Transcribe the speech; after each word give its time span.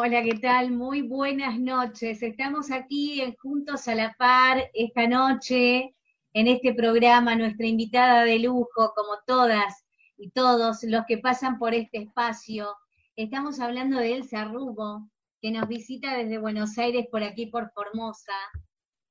Hola, 0.00 0.22
¿qué 0.22 0.38
tal? 0.38 0.70
Muy 0.70 1.02
buenas 1.02 1.58
noches. 1.58 2.22
Estamos 2.22 2.70
aquí 2.70 3.20
en 3.20 3.34
Juntos 3.34 3.88
a 3.88 3.96
la 3.96 4.14
Par 4.16 4.70
esta 4.72 5.08
noche 5.08 5.96
en 6.34 6.46
este 6.46 6.72
programa, 6.72 7.34
nuestra 7.34 7.66
invitada 7.66 8.24
de 8.24 8.38
lujo, 8.38 8.92
como 8.94 9.18
todas 9.26 9.84
y 10.16 10.30
todos 10.30 10.84
los 10.84 11.04
que 11.08 11.18
pasan 11.18 11.58
por 11.58 11.74
este 11.74 11.98
espacio. 11.98 12.76
Estamos 13.16 13.58
hablando 13.58 13.98
de 13.98 14.14
Elsa 14.14 14.44
Rubo, 14.44 15.10
que 15.42 15.50
nos 15.50 15.66
visita 15.66 16.16
desde 16.16 16.38
Buenos 16.38 16.78
Aires 16.78 17.08
por 17.10 17.24
aquí 17.24 17.46
por 17.46 17.72
Formosa, 17.72 18.38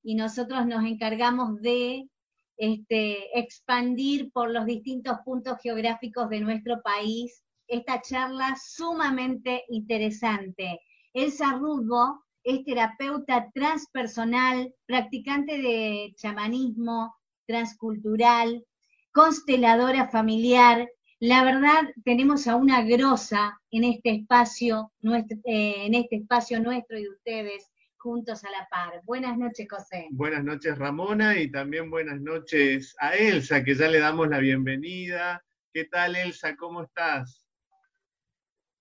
y 0.04 0.16
nosotros 0.16 0.66
nos 0.68 0.86
encargamos 0.86 1.60
de 1.60 2.08
este, 2.56 3.38
expandir 3.38 4.32
por 4.32 4.52
los 4.52 4.66
distintos 4.66 5.18
puntos 5.26 5.58
geográficos 5.62 6.30
de 6.30 6.40
nuestro 6.40 6.82
país 6.82 7.44
esta 7.68 8.02
charla 8.02 8.56
sumamente 8.56 9.64
interesante. 9.70 10.82
Elsa 11.14 11.54
Rudbo 11.54 12.24
es 12.44 12.64
terapeuta 12.64 13.50
transpersonal, 13.54 14.74
practicante 14.86 15.58
de 15.58 16.14
chamanismo 16.16 17.16
transcultural, 17.46 18.64
consteladora 19.12 20.10
familiar. 20.10 20.88
La 21.20 21.44
verdad, 21.44 21.90
tenemos 22.06 22.48
a 22.48 22.56
una 22.56 22.84
grosa 22.84 23.60
en 23.72 23.84
este 23.84 24.12
espacio, 24.12 24.92
eh, 25.04 25.86
en 25.86 25.96
este 25.96 26.18
espacio 26.18 26.60
nuestro 26.60 26.98
y 26.98 27.04
de 27.04 27.10
ustedes, 27.10 27.72
juntos 27.98 28.44
a 28.46 28.52
la 28.52 28.68
par. 28.70 29.02
Buenas 29.04 29.38
noches, 29.38 29.68
José. 29.70 30.08
Buenas 30.12 30.44
noches, 30.44 30.78
Ramona, 30.78 31.38
y 31.38 31.52
también 31.52 31.90
buenas 31.90 32.22
noches 32.22 32.96
a 33.00 33.16
Elsa, 33.16 33.64
que 33.64 33.76
ya 33.76 33.88
le 33.88 34.00
damos 34.00 34.30
la 34.30 34.40
bienvenida. 34.40 35.44
¿Qué 35.74 35.86
tal, 35.86 36.16
Elsa? 36.16 36.56
¿Cómo 36.56 36.84
estás? 36.84 37.47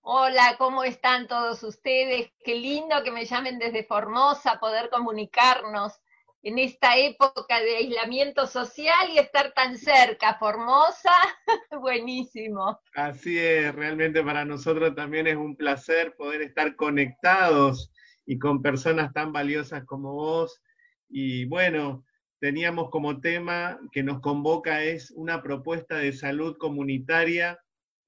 Hola, 0.09 0.55
¿cómo 0.57 0.85
están 0.85 1.27
todos 1.27 1.61
ustedes? 1.63 2.31
Qué 2.41 2.55
lindo 2.55 3.03
que 3.03 3.11
me 3.11 3.25
llamen 3.25 3.59
desde 3.59 3.83
Formosa, 3.83 4.57
poder 4.57 4.89
comunicarnos 4.89 5.99
en 6.43 6.59
esta 6.59 6.95
época 6.95 7.59
de 7.59 7.75
aislamiento 7.75 8.47
social 8.47 9.09
y 9.13 9.17
estar 9.17 9.51
tan 9.51 9.77
cerca. 9.77 10.37
Formosa, 10.39 11.11
buenísimo. 11.81 12.79
Así 12.95 13.37
es, 13.37 13.75
realmente 13.75 14.23
para 14.23 14.45
nosotros 14.45 14.95
también 14.95 15.27
es 15.27 15.35
un 15.35 15.57
placer 15.57 16.15
poder 16.15 16.41
estar 16.41 16.77
conectados 16.77 17.91
y 18.25 18.39
con 18.39 18.61
personas 18.61 19.11
tan 19.11 19.33
valiosas 19.33 19.83
como 19.83 20.13
vos. 20.13 20.61
Y 21.09 21.43
bueno, 21.47 22.05
teníamos 22.39 22.91
como 22.91 23.19
tema 23.19 23.77
que 23.91 24.03
nos 24.03 24.21
convoca 24.21 24.83
es 24.83 25.11
una 25.11 25.43
propuesta 25.43 25.97
de 25.97 26.13
salud 26.13 26.55
comunitaria 26.57 27.59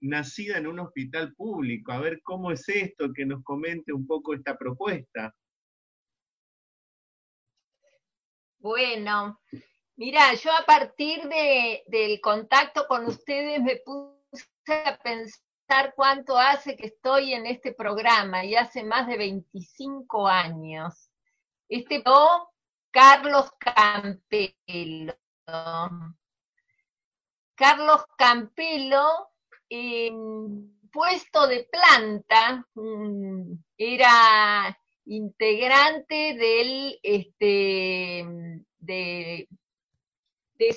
nacida 0.02 0.58
en 0.58 0.67
un 0.67 0.80
hospital 0.80 1.33
público. 1.36 1.92
A 1.92 2.00
ver 2.00 2.22
cómo 2.22 2.52
es 2.52 2.67
esto, 2.69 3.11
que 3.14 3.25
nos 3.25 3.44
comente 3.44 3.94
un 3.94 4.05
poco 4.05 4.33
esta 4.33 4.58
propuesta. 4.58 5.36
Bueno, 8.59 9.39
mira, 9.95 10.33
yo 10.33 10.52
a 10.52 10.66
partir 10.66 11.23
de, 11.30 11.83
del 11.88 12.20
contacto 12.20 12.88
con 12.88 13.05
ustedes 13.05 13.61
me 13.61 13.77
puse 13.77 14.47
a 14.86 14.97
pensar 14.97 15.94
cuánto 15.95 16.38
hace 16.38 16.75
que 16.75 16.88
estoy 16.88 17.33
en 17.33 17.45
este 17.45 17.73
programa 17.73 18.44
y 18.44 18.55
hace 18.55 18.83
más 18.83 19.08
de 19.08 19.17
25 19.17 20.27
años. 20.27 21.09
Este 21.70 22.02
no, 22.03 22.50
Carlos 22.92 23.52
Campelo. 23.59 25.16
Carlos 27.55 28.05
Campelo 28.17 29.29
puesto 30.92 31.48
de 31.48 31.67
planta, 31.72 32.67
era 33.78 34.80
integrante 35.06 36.34
del 36.36 37.00
este, 37.02 38.26
de, 38.78 39.48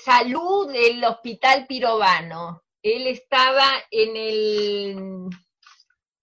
salud 0.02 0.72
del 0.72 1.05
Hospital 1.05 1.67
Pirovano. 1.67 2.62
Él 2.83 3.06
estaba 3.06 3.68
en 3.90 4.17
el 4.17 5.28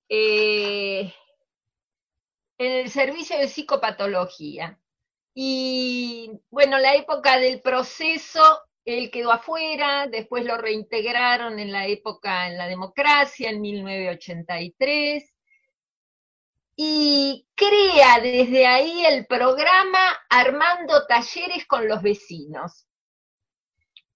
eh, 0.10 1.14
en 2.58 2.72
el 2.72 2.90
servicio 2.90 3.38
de 3.38 3.48
psicopatología. 3.48 4.80
Y 5.34 6.32
bueno, 6.50 6.78
la 6.78 6.96
época 6.96 7.40
del 7.40 7.62
proceso 7.62 8.62
él 8.86 9.12
quedó 9.12 9.32
afuera, 9.32 10.08
después 10.08 10.46
lo 10.46 10.58
reintegraron 10.58 11.60
en 11.60 11.72
la 11.72 11.88
época, 11.88 12.48
en 12.48 12.58
la 12.58 12.68
democracia, 12.68 13.50
en 13.50 13.62
1983, 13.62 15.32
y 16.76 17.46
crea 17.56 18.20
desde 18.22 18.66
ahí 18.66 19.06
el 19.06 19.26
programa 19.28 20.00
Armando 20.30 21.06
Talleres 21.08 21.68
con 21.68 21.88
los 21.88 22.02
vecinos. 22.02 22.88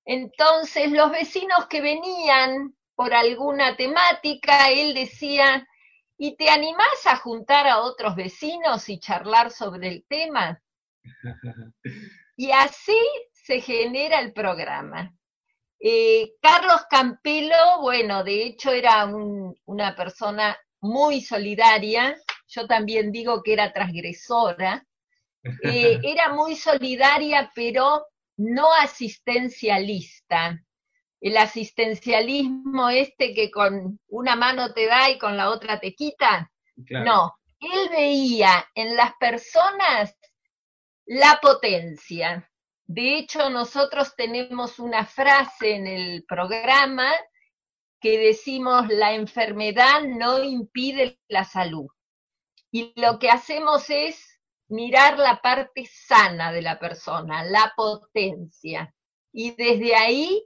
Entonces, 0.06 0.92
los 0.92 1.12
vecinos 1.12 1.68
que 1.68 1.82
venían 1.82 2.76
por 2.96 3.14
alguna 3.14 3.76
temática, 3.76 4.70
él 4.70 4.94
decía, 4.94 5.68
¿y 6.18 6.36
te 6.36 6.50
animás 6.50 7.06
a 7.06 7.18
juntar 7.18 7.68
a 7.68 7.82
otros 7.82 8.16
vecinos 8.16 8.88
y 8.90 9.00
charlar 9.00 9.52
sobre 9.52 9.90
el 9.90 10.06
tema? 10.08 10.62
Y 12.36 12.50
así 12.50 12.98
se 13.44 13.60
genera 13.60 14.20
el 14.20 14.34
programa. 14.34 15.14
Eh, 15.80 16.32
Carlos 16.42 16.82
Campelo, 16.90 17.82
bueno, 17.82 18.24
de 18.24 18.46
hecho 18.46 18.72
era 18.72 19.06
una 19.06 19.96
persona 19.96 20.58
muy 20.80 21.22
solidaria, 21.22 22.16
yo 22.48 22.66
también 22.68 23.12
digo 23.12 23.44
que 23.44 23.54
era 23.54 23.74
transgresora, 23.74 24.86
eh, 25.64 26.00
era 26.04 26.34
muy 26.34 26.56
solidaria, 26.56 27.52
pero 27.54 28.08
no 28.38 28.74
asistencialista. 28.74 30.64
El 31.20 31.38
asistencialismo 31.38 32.90
este 32.90 33.34
que 33.34 33.52
con 33.52 34.00
una 34.08 34.36
mano 34.36 34.74
te 34.74 34.88
da 34.88 35.10
y 35.10 35.18
con 35.18 35.36
la 35.36 35.50
otra 35.50 35.80
te 35.80 35.94
quita. 35.94 36.50
No, 36.76 37.34
él 37.60 37.90
veía 37.92 38.66
en 38.74 38.96
las 38.96 39.14
personas 39.20 40.18
la 41.06 41.40
potencia. 41.42 42.50
De 42.96 43.18
hecho, 43.18 43.50
nosotros 43.50 44.16
tenemos 44.16 44.78
una 44.78 45.04
frase 45.04 45.74
en 45.74 45.88
el 45.88 46.26
programa 46.26 47.12
que 48.00 48.20
decimos, 48.20 48.88
la 48.88 49.16
enfermedad 49.16 50.04
no 50.04 50.44
impide 50.44 51.20
la 51.28 51.44
salud. 51.44 51.88
Y 52.70 52.94
lo 52.96 53.18
que 53.18 53.32
hacemos 53.32 53.90
es 53.90 54.40
mirar 54.68 55.18
la 55.18 55.42
parte 55.42 55.90
sana 55.92 56.52
de 56.52 56.62
la 56.62 56.78
persona, 56.78 57.44
la 57.44 57.74
potencia. 57.76 58.94
Y 59.32 59.56
desde 59.56 59.96
ahí 59.96 60.44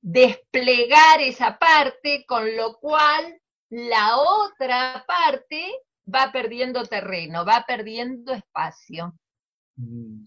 desplegar 0.00 1.20
esa 1.20 1.58
parte, 1.58 2.24
con 2.28 2.56
lo 2.56 2.78
cual 2.78 3.40
la 3.70 4.18
otra 4.18 5.04
parte 5.04 5.68
va 6.06 6.30
perdiendo 6.30 6.84
terreno, 6.84 7.44
va 7.44 7.64
perdiendo 7.66 8.34
espacio. 8.34 9.18
Mm. 9.74 10.26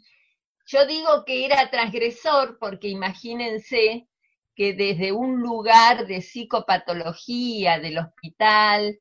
Yo 0.72 0.86
digo 0.86 1.26
que 1.26 1.46
era 1.46 1.70
transgresor 1.70 2.58
porque 2.58 2.88
imagínense 2.88 4.08
que 4.56 4.74
desde 4.74 5.12
un 5.12 5.42
lugar 5.42 6.08
de 6.08 6.22
psicopatología 6.22 7.78
del 7.78 7.98
hospital, 7.98 8.98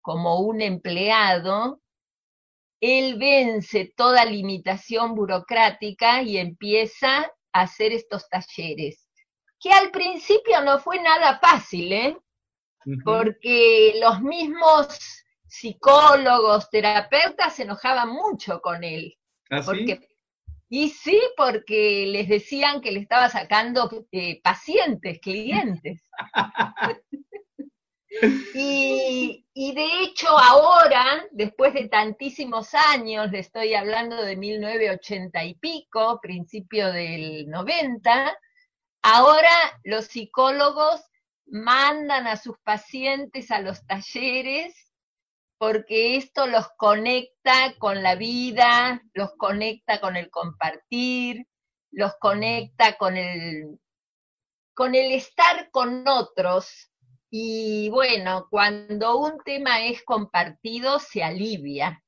como 0.00 0.40
un 0.40 0.60
empleado, 0.60 1.80
él 2.80 3.18
vence 3.18 3.92
toda 3.96 4.24
limitación 4.24 5.14
burocrática 5.14 6.22
y 6.22 6.38
empieza 6.38 7.18
a 7.52 7.60
hacer 7.60 7.92
estos 7.92 8.28
talleres, 8.28 9.08
que 9.60 9.70
al 9.70 9.92
principio 9.92 10.60
no 10.62 10.80
fue 10.80 11.00
nada 11.00 11.38
fácil, 11.38 11.92
¿eh? 11.92 12.18
Porque 13.04 13.94
los 14.00 14.20
mismos 14.22 14.98
psicólogos, 15.46 16.68
terapeutas 16.68 17.54
se 17.54 17.62
enojaban 17.62 18.08
mucho 18.08 18.60
con 18.60 18.82
él. 18.82 19.16
¿Ah, 19.50 19.60
porque 19.64 20.00
y 20.74 20.88
sí, 20.88 21.20
porque 21.36 22.06
les 22.06 22.30
decían 22.30 22.80
que 22.80 22.92
le 22.92 23.00
estaba 23.00 23.28
sacando 23.28 24.06
eh, 24.10 24.40
pacientes, 24.40 25.20
clientes. 25.20 26.02
y, 28.54 29.44
y, 29.52 29.74
de 29.74 30.00
hecho 30.00 30.28
ahora, 30.30 31.26
después 31.30 31.74
de 31.74 31.88
tantísimos 31.88 32.72
años, 32.72 33.30
le 33.30 33.40
estoy 33.40 33.74
hablando 33.74 34.16
de 34.16 34.34
1980 34.34 35.44
y 35.44 35.54
pico, 35.56 36.18
principio 36.22 36.90
del 36.90 37.50
90, 37.50 38.34
ahora 39.02 39.52
los 39.84 40.06
psicólogos 40.06 41.02
mandan 41.44 42.26
a 42.26 42.36
sus 42.36 42.58
pacientes 42.60 43.50
a 43.50 43.60
los 43.60 43.86
talleres 43.86 44.91
porque 45.62 46.16
esto 46.16 46.48
los 46.48 46.66
conecta 46.76 47.76
con 47.78 48.02
la 48.02 48.16
vida, 48.16 49.00
los 49.14 49.30
conecta 49.36 50.00
con 50.00 50.16
el 50.16 50.28
compartir, 50.28 51.46
los 51.92 52.14
conecta 52.18 52.98
con 52.98 53.16
el, 53.16 53.78
con 54.74 54.96
el 54.96 55.12
estar 55.12 55.70
con 55.70 56.08
otros 56.08 56.90
Y 57.30 57.90
bueno, 57.90 58.48
cuando 58.50 59.18
un 59.18 59.38
tema 59.44 59.86
es 59.86 60.02
compartido, 60.02 60.98
se 60.98 61.22
alivia. 61.22 62.02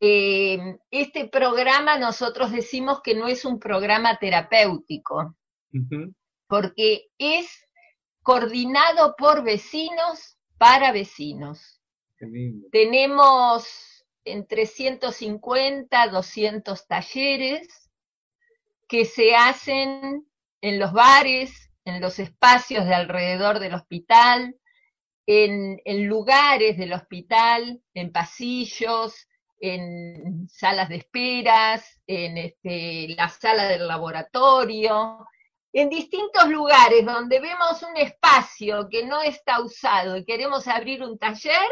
Eh, 0.00 0.78
este 0.90 1.28
programa 1.28 1.98
nosotros 1.98 2.52
decimos 2.52 3.02
que 3.02 3.14
no 3.14 3.28
es 3.28 3.44
un 3.44 3.58
programa 3.58 4.16
terapéutico, 4.18 5.36
porque 6.48 7.08
es 7.18 7.68
coordinado 8.22 9.14
por 9.14 9.44
vecinos 9.44 10.38
para 10.56 10.90
vecinos. 10.90 11.82
Tenemos 12.70 14.04
entre 14.24 14.66
150, 14.66 16.08
200 16.08 16.86
talleres 16.86 17.90
que 18.88 19.04
se 19.04 19.34
hacen 19.34 20.26
en 20.60 20.78
los 20.78 20.92
bares, 20.92 21.70
en 21.84 22.00
los 22.00 22.18
espacios 22.18 22.86
de 22.86 22.94
alrededor 22.94 23.58
del 23.58 23.74
hospital, 23.74 24.56
en, 25.26 26.08
lugares 26.08 26.76
del 26.76 26.92
hospital, 26.92 27.82
en 27.94 28.12
pasillos, 28.12 29.28
en 29.60 30.48
salas 30.48 30.88
de 30.88 30.96
esperas, 30.96 32.00
en 32.06 32.36
este, 32.36 33.14
la 33.16 33.28
sala 33.28 33.68
del 33.68 33.86
laboratorio, 33.86 35.26
en 35.72 35.88
distintos 35.88 36.48
lugares 36.48 37.04
donde 37.04 37.40
vemos 37.40 37.82
un 37.82 37.96
espacio 37.96 38.88
que 38.88 39.04
no 39.04 39.22
está 39.22 39.60
usado 39.60 40.16
y 40.16 40.24
queremos 40.24 40.68
abrir 40.68 41.02
un 41.02 41.18
taller, 41.18 41.68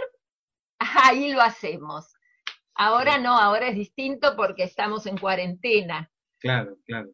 ahí 1.05 1.33
lo 1.33 1.41
hacemos. 1.41 2.15
Ahora 2.75 3.19
no, 3.19 3.39
ahora 3.39 3.69
es 3.69 3.77
distinto 3.77 4.35
porque 4.37 4.65
estamos 4.65 5.07
en 5.07 5.19
cuarentena. 5.19 6.11
Claro, 6.39 6.77
claro. 6.87 7.11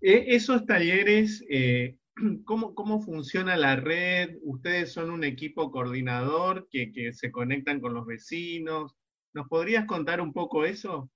E, 0.00 0.34
esos 0.34 0.64
talleres, 0.66 1.44
eh, 1.50 1.96
¿cómo, 2.44 2.74
¿cómo, 2.74 3.00
funciona 3.00 3.56
la 3.56 3.76
red? 3.76 4.36
¿Ustedes 4.42 4.92
son 4.92 5.10
un 5.10 5.24
equipo 5.24 5.70
coordinador 5.70 6.68
que, 6.70 6.92
que 6.92 7.12
se 7.12 7.30
conectan 7.30 7.80
con 7.80 7.94
los 7.94 8.06
vecinos? 8.06 8.96
¿Nos 9.34 9.48
podrías 9.48 9.86
contar 9.86 10.20
un 10.20 10.32
poco 10.32 10.64
eso? 10.64 11.10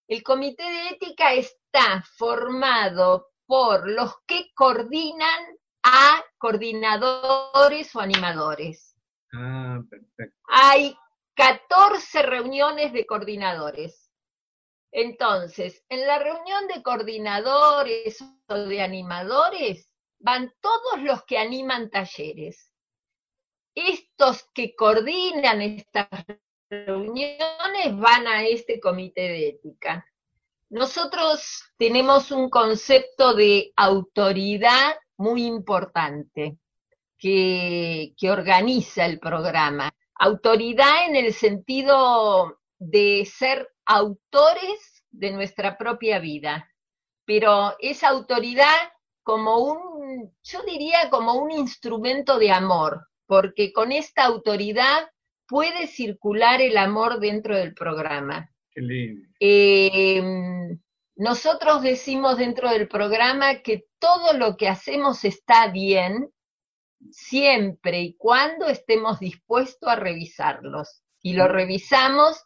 El 0.06 0.22
comité 0.22 0.62
de 0.62 0.88
ética 0.90 1.32
está 1.32 2.04
formado 2.16 3.29
por 3.50 3.90
los 3.90 4.14
que 4.28 4.52
coordinan 4.54 5.44
a 5.82 6.24
coordinadores 6.38 7.96
o 7.96 8.00
animadores. 8.00 8.94
Ah, 9.34 9.80
perfecto. 9.90 10.36
Hay 10.46 10.96
14 11.34 12.22
reuniones 12.22 12.92
de 12.92 13.04
coordinadores. 13.06 14.08
Entonces, 14.92 15.84
en 15.88 16.06
la 16.06 16.20
reunión 16.20 16.68
de 16.68 16.80
coordinadores 16.80 18.22
o 18.46 18.54
de 18.54 18.82
animadores 18.82 19.92
van 20.20 20.54
todos 20.60 21.02
los 21.02 21.24
que 21.24 21.36
animan 21.36 21.90
talleres. 21.90 22.72
Estos 23.74 24.44
que 24.54 24.76
coordinan 24.76 25.60
estas 25.60 26.08
reuniones 26.70 27.98
van 27.98 28.28
a 28.28 28.44
este 28.44 28.78
comité 28.78 29.22
de 29.22 29.48
ética. 29.48 30.06
Nosotros 30.70 31.64
tenemos 31.76 32.30
un 32.30 32.48
concepto 32.48 33.34
de 33.34 33.72
autoridad 33.74 34.94
muy 35.16 35.44
importante 35.44 36.58
que, 37.18 38.14
organiza 38.30 39.04
el 39.04 39.18
programa. 39.18 39.90
Autoridad 40.14 41.08
en 41.08 41.16
el 41.16 41.34
sentido 41.34 42.60
de 42.78 43.26
ser 43.26 43.68
autores 43.84 45.04
de 45.10 45.32
nuestra 45.32 45.76
propia 45.76 46.20
vida, 46.20 46.70
pero 47.24 47.74
esa 47.80 48.08
autoridad 48.08 48.92
como 49.24 49.58
un, 49.58 50.32
yo 50.44 50.62
diría 50.62 51.10
como 51.10 51.34
un 51.34 51.50
instrumento 51.50 52.38
de 52.38 52.52
amor, 52.52 53.08
porque 53.26 53.72
con 53.72 53.90
esta 53.90 54.24
autoridad 54.24 55.10
puede 55.48 55.88
circular 55.88 56.60
el 56.60 56.76
amor 56.76 57.18
dentro 57.18 57.56
del 57.56 57.74
programa. 57.74 58.50
Eh, 59.40 60.22
nosotros 61.16 61.82
decimos 61.82 62.38
dentro 62.38 62.70
del 62.70 62.88
programa 62.88 63.62
que 63.62 63.86
todo 63.98 64.32
lo 64.32 64.56
que 64.56 64.68
hacemos 64.68 65.24
está 65.24 65.68
bien 65.68 66.32
siempre 67.10 68.00
y 68.00 68.16
cuando 68.16 68.66
estemos 68.66 69.20
dispuestos 69.20 69.88
a 69.88 69.96
revisarlos. 69.96 71.02
Y 71.22 71.34
lo 71.34 71.48
revisamos 71.48 72.42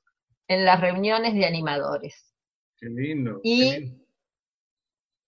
en 0.48 0.64
las 0.64 0.80
reuniones 0.80 1.34
de 1.34 1.46
animadores. 1.46 2.34
Qué 2.76 2.88
lindo. 2.88 3.40
Y 3.44 3.94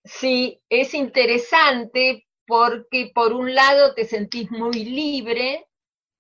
sí, 0.05 0.61
es 0.69 0.94
interesante 0.94 2.26
porque 2.47 3.11
por 3.14 3.32
un 3.32 3.55
lado 3.55 3.94
te 3.94 4.05
sentís 4.05 4.50
muy 4.50 4.85
libre 4.85 5.67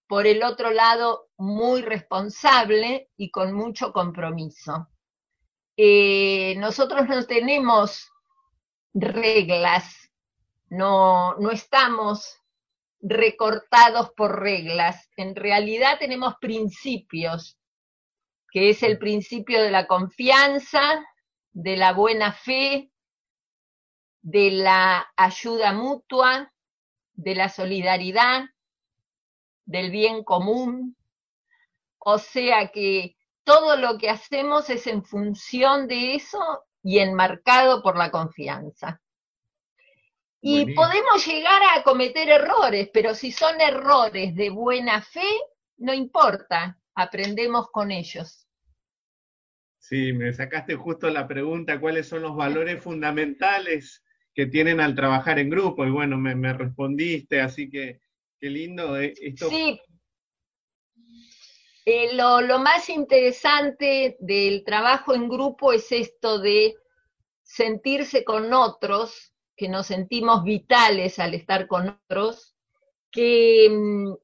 por 0.06 0.26
el 0.26 0.42
otro 0.42 0.70
lado 0.70 1.25
muy 1.38 1.82
responsable 1.82 3.10
y 3.16 3.30
con 3.30 3.52
mucho 3.52 3.92
compromiso. 3.92 4.88
Eh, 5.76 6.54
nosotros 6.56 7.08
no 7.08 7.24
tenemos 7.26 8.10
reglas, 8.94 10.10
no, 10.68 11.34
no 11.36 11.50
estamos 11.50 12.40
recortados 13.00 14.10
por 14.16 14.40
reglas, 14.40 15.10
en 15.16 15.36
realidad 15.36 15.98
tenemos 15.98 16.34
principios, 16.40 17.58
que 18.50 18.70
es 18.70 18.82
el 18.82 18.98
principio 18.98 19.62
de 19.62 19.70
la 19.70 19.86
confianza, 19.86 21.04
de 21.52 21.76
la 21.76 21.92
buena 21.92 22.32
fe, 22.32 22.90
de 24.22 24.50
la 24.50 25.06
ayuda 25.16 25.72
mutua, 25.72 26.52
de 27.14 27.34
la 27.34 27.48
solidaridad, 27.48 28.44
del 29.66 29.90
bien 29.90 30.24
común. 30.24 30.95
O 32.08 32.18
sea 32.18 32.68
que 32.68 33.16
todo 33.42 33.76
lo 33.76 33.98
que 33.98 34.08
hacemos 34.08 34.70
es 34.70 34.86
en 34.86 35.02
función 35.02 35.88
de 35.88 36.14
eso 36.14 36.38
y 36.80 37.00
enmarcado 37.00 37.82
por 37.82 37.96
la 37.96 38.12
confianza. 38.12 39.02
Y 40.40 40.72
podemos 40.72 41.26
llegar 41.26 41.60
a 41.74 41.82
cometer 41.82 42.28
errores, 42.28 42.90
pero 42.92 43.12
si 43.12 43.32
son 43.32 43.60
errores 43.60 44.36
de 44.36 44.50
buena 44.50 45.02
fe, 45.02 45.28
no 45.78 45.92
importa, 45.92 46.78
aprendemos 46.94 47.72
con 47.72 47.90
ellos. 47.90 48.46
Sí, 49.80 50.12
me 50.12 50.32
sacaste 50.32 50.76
justo 50.76 51.10
la 51.10 51.26
pregunta, 51.26 51.80
¿cuáles 51.80 52.08
son 52.08 52.22
los 52.22 52.36
valores 52.36 52.80
fundamentales 52.80 54.04
que 54.32 54.46
tienen 54.46 54.78
al 54.78 54.94
trabajar 54.94 55.40
en 55.40 55.50
grupo? 55.50 55.84
Y 55.84 55.90
bueno, 55.90 56.16
me, 56.18 56.36
me 56.36 56.52
respondiste, 56.52 57.40
así 57.40 57.68
que 57.68 58.00
Qué 58.38 58.50
lindo 58.50 58.98
eh, 58.98 59.14
esto. 59.20 59.48
Sí. 59.48 59.80
Eh, 61.88 62.14
lo, 62.16 62.40
lo 62.40 62.58
más 62.58 62.88
interesante 62.88 64.16
del 64.18 64.64
trabajo 64.64 65.14
en 65.14 65.28
grupo 65.28 65.72
es 65.72 65.92
esto 65.92 66.40
de 66.40 66.74
sentirse 67.44 68.24
con 68.24 68.52
otros, 68.52 69.32
que 69.56 69.68
nos 69.68 69.86
sentimos 69.86 70.42
vitales 70.42 71.20
al 71.20 71.34
estar 71.34 71.68
con 71.68 72.00
otros, 72.04 72.56
que 73.12 73.68
mm, 73.70 74.14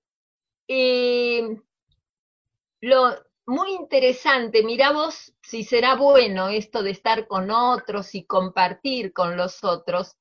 eh, 0.66 1.57
lo 2.81 3.14
muy 3.47 3.75
interesante, 3.75 4.64
mira 4.64 4.90
vos 4.90 5.33
si 5.40 5.62
será 5.62 5.95
bueno 5.95 6.49
esto 6.49 6.83
de 6.83 6.90
estar 6.90 7.28
con 7.28 7.52
otros 7.52 8.16
y 8.16 8.25
compartir 8.25 9.12
con 9.12 9.37
los 9.37 9.62
otros, 9.62 10.16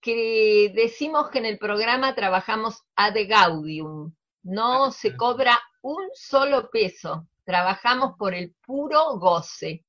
que 0.00 0.72
decimos 0.74 1.30
que 1.30 1.38
en 1.38 1.46
el 1.46 1.58
programa 1.58 2.16
trabajamos 2.16 2.82
ad 2.96 3.14
gaudium, 3.28 4.12
no 4.42 4.90
se 4.90 5.16
cobra 5.16 5.56
un 5.84 6.08
solo 6.14 6.70
peso, 6.70 7.28
trabajamos 7.44 8.14
por 8.18 8.34
el 8.34 8.54
puro 8.66 9.18
goce. 9.18 9.84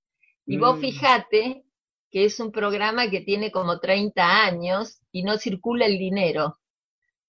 Y 0.45 0.57
vos 0.57 0.77
mm. 0.77 0.81
fijate 0.81 1.63
que 2.11 2.25
es 2.25 2.39
un 2.39 2.51
programa 2.51 3.09
que 3.09 3.21
tiene 3.21 3.49
como 3.49 3.79
30 3.79 4.45
años 4.45 4.99
y 5.11 5.23
no 5.23 5.37
circula 5.37 5.85
el 5.85 5.97
dinero. 5.97 6.59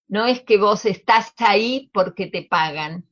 No 0.08 0.26
es 0.26 0.42
que 0.42 0.58
vos 0.58 0.84
estás 0.84 1.32
ahí 1.38 1.90
porque 1.92 2.26
te 2.26 2.42
pagan. 2.42 3.08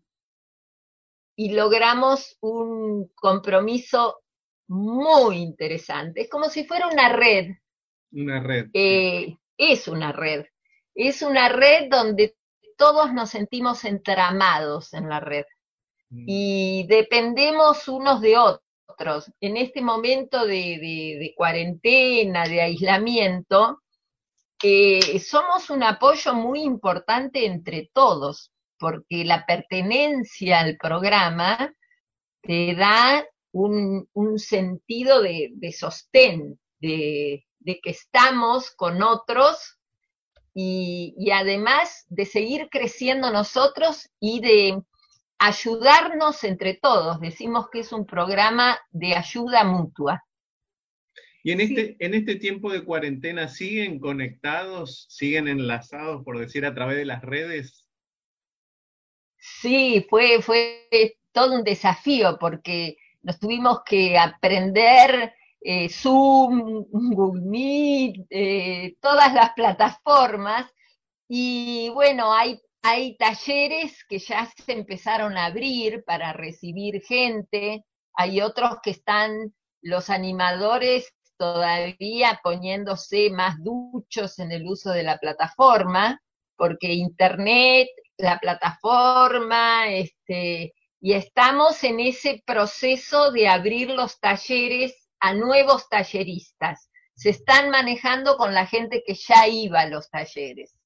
Y 1.36 1.52
logramos 1.52 2.36
un 2.40 3.08
compromiso 3.14 4.22
muy 4.66 5.36
interesante. 5.36 6.22
Es 6.22 6.28
como 6.28 6.48
si 6.48 6.64
fuera 6.64 6.88
una 6.88 7.10
red 7.10 7.54
Una 8.10 8.40
red. 8.42 8.70
Eh, 8.72 9.36
es 9.56 9.86
una 9.86 10.10
red. 10.10 10.46
Es 10.96 11.22
una 11.22 11.48
red 11.48 11.88
donde 11.90 12.36
todos 12.76 13.12
nos 13.12 13.30
sentimos 13.30 13.84
entramados 13.84 14.92
en 14.94 15.08
la 15.08 15.20
red 15.20 15.44
mm. 16.10 16.24
y 16.26 16.86
dependemos 16.88 17.88
unos 17.88 18.20
de 18.20 18.38
otros. 18.38 19.32
En 19.40 19.56
este 19.56 19.80
momento 19.80 20.46
de, 20.46 21.32
cuarentena, 21.36 22.46
de 22.46 22.60
aislamiento, 22.60 23.80
eh, 24.62 25.18
somos 25.18 25.70
un 25.70 25.82
apoyo 25.82 26.34
muy 26.34 26.62
importante 26.62 27.44
entre 27.44 27.90
todos, 27.92 28.52
porque 28.78 29.24
la 29.24 29.44
pertenencia 29.46 30.60
al 30.60 30.76
programa 30.76 31.74
te 32.42 32.74
da 32.74 33.24
un, 33.52 34.38
sentido 34.38 35.22
de, 35.22 35.72
sostén, 35.76 36.58
de, 36.80 37.44
que 37.64 37.90
estamos 37.90 38.70
con 38.72 39.02
otros 39.02 39.78
y, 40.54 41.30
además 41.32 42.06
de 42.08 42.24
seguir 42.24 42.68
creciendo 42.70 43.30
nosotros 43.32 44.08
y 44.20 44.40
de 44.40 44.82
ayudarnos 45.38 46.44
entre 46.44 46.74
todos. 46.74 47.20
Decimos 47.20 47.68
que 47.70 47.80
es 47.80 47.92
un 47.92 48.06
programa 48.06 48.78
de 48.92 49.16
ayuda 49.16 49.64
mutua. 49.64 50.24
Y 51.42 51.52
en 51.52 51.60
este, 51.60 51.96
en 51.98 52.14
este 52.14 52.36
tiempo 52.36 52.72
de 52.72 52.84
cuarentena, 52.84 53.48
¿siguen 53.48 53.98
conectados, 53.98 55.06
siguen 55.10 55.48
enlazados, 55.48 56.24
por 56.24 56.38
decir, 56.38 56.64
a 56.64 56.72
través 56.72 56.96
de 56.96 57.04
las 57.04 57.20
redes? 57.22 57.86
Sí, 59.36 60.06
fue, 60.08 60.40
fue 60.40 60.88
todo 61.32 61.54
un 61.54 61.64
desafío 61.64 62.38
porque 62.38 62.96
nos 63.22 63.38
tuvimos 63.38 63.82
que 63.84 64.16
aprender 64.16 65.34
eh, 65.64 65.88
Zoom, 65.88 66.84
Google 66.90 67.40
Meet, 67.40 68.26
eh, 68.28 68.96
todas 69.00 69.32
las 69.32 69.54
plataformas. 69.54 70.70
Y 71.26 71.88
bueno, 71.94 72.34
hay, 72.34 72.60
hay 72.82 73.16
talleres 73.16 74.04
que 74.06 74.18
ya 74.18 74.46
se 74.54 74.72
empezaron 74.72 75.38
a 75.38 75.46
abrir 75.46 76.04
para 76.04 76.34
recibir 76.34 77.02
gente, 77.02 77.82
hay 78.14 78.42
otros 78.42 78.76
que 78.82 78.90
están 78.90 79.54
los 79.80 80.10
animadores 80.10 81.08
todavía 81.38 82.40
poniéndose 82.42 83.30
más 83.30 83.56
duchos 83.62 84.38
en 84.38 84.52
el 84.52 84.66
uso 84.66 84.90
de 84.90 85.02
la 85.02 85.18
plataforma, 85.18 86.20
porque 86.56 86.92
Internet, 86.92 87.88
la 88.18 88.38
plataforma, 88.38 89.88
este, 89.88 90.74
y 91.00 91.14
estamos 91.14 91.82
en 91.84 92.00
ese 92.00 92.42
proceso 92.46 93.32
de 93.32 93.48
abrir 93.48 93.90
los 93.90 94.20
talleres 94.20 95.03
a 95.24 95.32
nuevos 95.32 95.88
talleristas. 95.88 96.90
Se 97.14 97.30
están 97.30 97.70
manejando 97.70 98.36
con 98.36 98.52
la 98.52 98.66
gente 98.66 99.02
que 99.06 99.14
ya 99.14 99.48
iba 99.48 99.80
a 99.80 99.88
los 99.88 100.10
talleres. 100.10 100.76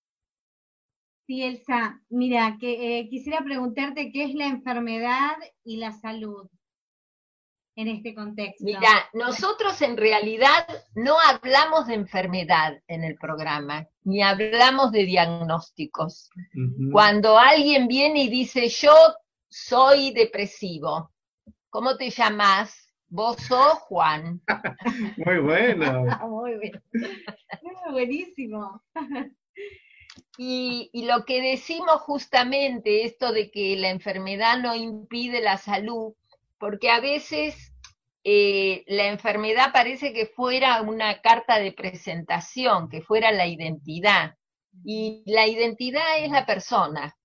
Sí, 1.26 1.42
Elsa, 1.42 2.00
mira, 2.08 2.56
que, 2.60 3.00
eh, 3.00 3.08
quisiera 3.08 3.42
preguntarte 3.42 4.12
qué 4.12 4.24
es 4.24 4.34
la 4.34 4.46
enfermedad 4.46 5.36
y 5.64 5.78
la 5.78 5.90
salud 5.90 6.48
en 7.74 7.88
este 7.88 8.14
contexto. 8.14 8.64
Mira, 8.64 9.08
nosotros 9.12 9.82
en 9.82 9.96
realidad 9.96 10.66
no 10.94 11.18
hablamos 11.18 11.88
de 11.88 11.94
enfermedad 11.94 12.80
en 12.86 13.02
el 13.02 13.16
programa, 13.16 13.88
ni 14.04 14.22
hablamos 14.22 14.92
de 14.92 15.04
diagnósticos. 15.04 16.30
Cuando 16.92 17.38
alguien 17.38 17.88
viene 17.88 18.22
y 18.22 18.28
dice, 18.28 18.68
yo 18.68 18.94
soy 19.48 20.12
depresivo, 20.12 21.12
¿cómo 21.70 21.96
te 21.96 22.10
llamas? 22.10 22.87
Vos 23.10 23.36
sos 23.38 23.78
Juan. 23.80 24.40
Muy 25.16 25.38
bueno. 25.38 26.04
Muy 26.28 26.58
bien. 26.58 26.82
Buenísimo. 27.90 28.82
Y, 30.40 30.90
lo 31.04 31.24
que 31.24 31.42
decimos 31.42 32.00
justamente, 32.02 33.04
esto 33.04 33.32
de 33.32 33.50
que 33.50 33.76
la 33.76 33.90
enfermedad 33.90 34.58
no 34.58 34.74
impide 34.74 35.40
la 35.40 35.56
salud, 35.58 36.14
porque 36.58 36.90
a 36.90 37.00
veces 37.00 37.72
eh, 38.22 38.84
la 38.86 39.08
enfermedad 39.08 39.72
parece 39.72 40.12
que 40.12 40.26
fuera 40.26 40.80
una 40.82 41.20
carta 41.22 41.58
de 41.58 41.72
presentación, 41.72 42.88
que 42.88 43.02
fuera 43.02 43.32
la 43.32 43.48
identidad. 43.48 44.36
Y 44.84 45.24
la 45.26 45.48
identidad 45.48 46.20
es 46.20 46.30
la 46.30 46.46
persona. 46.46 47.16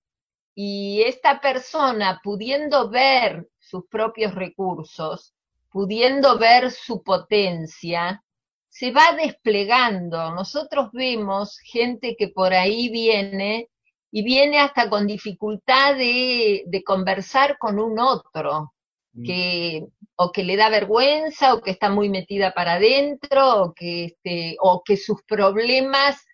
Y 0.56 1.02
esta 1.06 1.40
persona, 1.40 2.20
pudiendo 2.22 2.90
ver 2.90 3.48
sus 3.60 3.86
propios 3.86 4.34
recursos, 4.34 5.34
pudiendo 5.74 6.38
ver 6.38 6.70
su 6.70 7.02
potencia, 7.02 8.22
se 8.68 8.92
va 8.92 9.10
desplegando. 9.20 10.30
Nosotros 10.30 10.90
vemos 10.92 11.58
gente 11.64 12.14
que 12.16 12.28
por 12.28 12.54
ahí 12.54 12.90
viene 12.90 13.70
y 14.12 14.22
viene 14.22 14.60
hasta 14.60 14.88
con 14.88 15.08
dificultad 15.08 15.96
de, 15.96 16.82
conversar 16.86 17.58
con 17.58 17.80
un 17.80 17.98
otro, 17.98 18.72
mm. 19.14 19.24
que 19.24 19.84
o 20.14 20.30
que 20.30 20.44
le 20.44 20.56
da 20.56 20.68
vergüenza, 20.68 21.54
o 21.54 21.60
que 21.60 21.72
está 21.72 21.90
muy 21.90 22.08
metida 22.08 22.54
para 22.54 22.74
adentro, 22.74 23.64
o 23.64 23.74
que, 23.74 24.04
este, 24.04 24.56
o 24.60 24.80
que 24.84 24.96
sus 24.96 25.24
problemas 25.24 26.24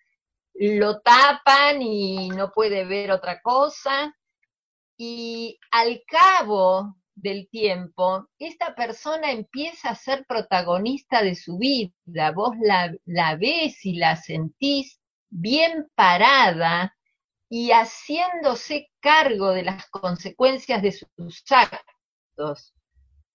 lo 0.52 1.00
tapan 1.00 1.80
y 1.80 2.28
no 2.28 2.52
puede 2.52 2.85
ver 2.85 3.11
otra 3.11 3.40
cosa. 3.40 4.14
Y 4.99 5.59
al 5.70 6.02
cabo 6.06 7.00
del 7.23 7.49
tiempo, 7.49 8.29
esta 8.39 8.75
persona 8.75 9.31
empieza 9.31 9.91
a 9.91 9.95
ser 9.95 10.25
protagonista 10.27 11.23
de 11.23 11.35
su 11.35 11.59
vida. 11.59 12.33
Vos 12.35 12.55
la, 12.61 12.95
la 13.05 13.37
ves 13.37 13.85
y 13.85 13.95
la 13.95 14.17
sentís 14.17 15.00
bien 15.31 15.89
parada 15.95 16.95
y 17.49 17.71
haciéndose 17.71 18.91
cargo 19.00 19.50
de 19.50 19.65
las 19.65 19.89
consecuencias 19.91 20.83
de 20.83 20.93
sus 20.93 21.45
actos, 21.50 22.75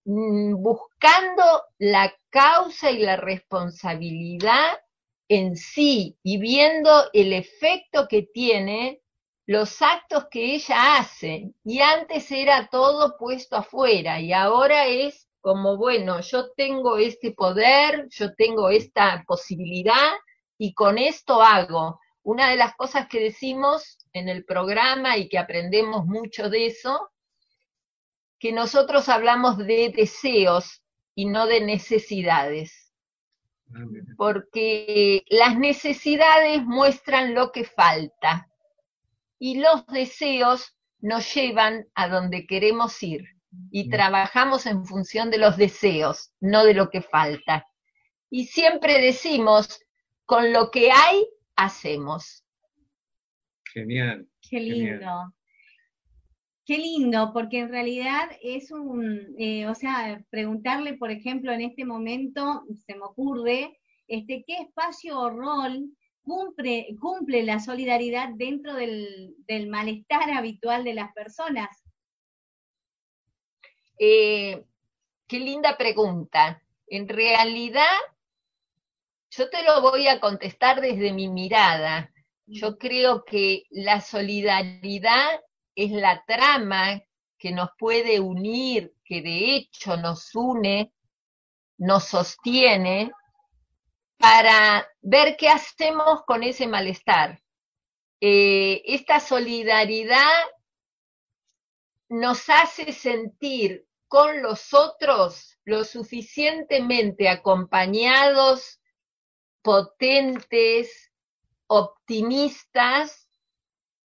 mm, 0.06 0.56
buscando 0.62 1.44
la 1.78 2.14
causa 2.30 2.92
y 2.92 3.00
la 3.00 3.18
responsabilidad 3.18 4.80
en 5.28 5.56
sí 5.56 6.18
y 6.24 6.38
viendo 6.38 7.10
el 7.14 7.34
efecto 7.34 8.08
que 8.08 8.24
tiene 8.24 9.02
los 9.48 9.82
actos 9.82 10.28
que 10.30 10.56
ella 10.56 10.98
hace. 10.98 11.52
Y 11.64 11.80
antes 11.80 12.32
era 12.32 12.68
todo 12.68 13.18
puesto 13.18 13.56
afuera 13.56 14.20
y 14.20 14.34
ahora 14.34 14.88
es 14.88 15.28
como, 15.42 15.78
bueno, 15.78 16.22
yo 16.22 16.52
tengo 16.54 16.98
este 16.98 17.32
poder, 17.32 18.08
yo 18.10 18.34
tengo 18.34 18.70
esta 18.70 19.24
posibilidad 19.28 20.14
y 20.58 20.74
con 20.74 20.98
esto 20.98 21.42
hago. 21.42 22.00
Una 22.24 22.50
de 22.50 22.56
las 22.56 22.76
cosas 22.76 23.08
que 23.08 23.20
decimos 23.20 24.00
en 24.14 24.30
el 24.30 24.44
programa 24.46 25.18
y 25.18 25.30
que 25.30 25.38
aprendemos 25.38 26.06
mucho 26.08 26.50
de 26.50 26.66
eso, 26.68 27.12
que 28.40 28.52
nosotros 28.52 29.08
hablamos 29.10 29.58
de 29.58 29.94
deseos 29.96 30.82
y 31.14 31.26
no 31.26 31.46
de 31.46 31.62
necesidades. 31.62 32.92
Ah, 33.70 33.86
Porque 34.18 35.24
las 35.30 35.58
necesidades 35.60 36.64
muestran 36.64 37.36
lo 37.36 37.52
que 37.52 37.64
falta 37.64 38.50
y 39.40 39.60
los 39.60 39.86
deseos 39.88 40.78
nos 41.00 41.34
llevan 41.34 41.86
a 41.94 42.08
donde 42.08 42.48
queremos 42.48 43.02
ir 43.04 43.26
y 43.72 43.90
trabajamos 43.90 44.66
en 44.66 44.86
función 44.86 45.30
de 45.32 45.38
los 45.38 45.58
deseos, 45.58 46.34
no 46.40 46.66
de 46.66 46.74
lo 46.74 46.90
que 46.90 47.02
falta. 47.02 47.66
Y 48.30 48.46
siempre 48.46 49.00
decimos, 49.00 49.80
con 50.26 50.52
lo 50.52 50.72
que 50.72 50.92
hay, 50.92 51.26
hacemos. 51.56 52.44
Genial. 53.72 54.28
Qué 54.50 54.60
lindo. 54.60 55.34
Qué 56.66 56.80
lindo, 56.80 57.32
porque 57.32 57.60
en 57.60 57.70
realidad 57.70 58.30
es 58.42 58.72
un, 58.72 59.36
eh, 59.38 59.68
o 59.68 59.76
sea, 59.76 60.24
preguntarle, 60.32 60.96
por 60.96 61.12
ejemplo, 61.12 61.52
en 61.52 61.62
este 61.62 61.86
momento, 61.86 62.64
se 62.88 62.96
me 62.96 63.04
ocurre, 63.04 63.78
este, 64.08 64.44
¿qué 64.48 64.56
espacio 64.56 65.20
o 65.20 65.30
rol 65.30 65.92
cumple, 66.26 66.88
cumple 67.00 67.44
la 67.44 67.60
solidaridad 67.60 68.30
dentro 68.34 68.74
del, 68.74 69.36
malestar 69.70 70.30
habitual 70.32 70.84
de 70.84 70.94
las 70.94 71.14
personas? 71.14 71.70
Eh, 73.98 74.66
qué 75.28 75.40
linda 75.40 75.78
pregunta. 75.78 76.62
En 76.88 77.08
realidad, 77.08 77.96
yo 79.30 79.50
te 79.50 79.64
lo 79.64 79.82
voy 79.82 80.08
a 80.08 80.20
contestar 80.20 80.82
desde 80.82 81.14
mi 81.14 81.30
mirada. 81.30 82.12
Yo 82.48 82.78
creo 82.78 83.24
que 83.24 83.64
la 83.70 84.02
solidaridad 84.02 85.42
es 85.76 85.92
la 85.92 86.24
trama 86.26 87.02
que 87.38 87.52
nos 87.52 87.70
puede 87.78 88.20
unir, 88.20 88.94
que 89.04 89.22
de 89.22 89.56
hecho 89.56 89.98
nos 89.98 90.34
une, 90.36 90.92
nos 91.78 92.06
sostiene 92.06 93.12
para 94.18 94.88
ver 95.02 95.36
qué 95.38 95.50
hacemos 95.50 96.24
con 96.26 96.44
ese 96.44 96.68
malestar. 96.68 97.42
Eh, 98.22 98.82
esta 98.86 99.20
solidaridad 99.20 100.32
nos 102.10 102.50
hace 102.50 102.92
sentir 102.92 103.86
con 104.08 104.42
los 104.42 104.74
otros 104.74 105.58
lo 105.66 105.84
suficientemente 105.84 107.28
acompañados 107.28 108.80
potentes, 109.66 111.12
optimistas, 111.66 113.28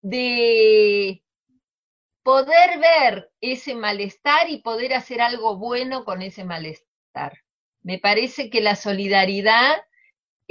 de 0.00 1.22
poder 2.22 2.78
ver 2.78 3.30
ese 3.42 3.74
malestar 3.74 4.48
y 4.48 4.62
poder 4.62 4.94
hacer 4.94 5.20
algo 5.20 5.58
bueno 5.58 6.06
con 6.06 6.22
ese 6.22 6.44
malestar. 6.44 7.44
Me 7.82 7.98
parece 7.98 8.48
que 8.48 8.62
la 8.62 8.74
solidaridad 8.74 9.82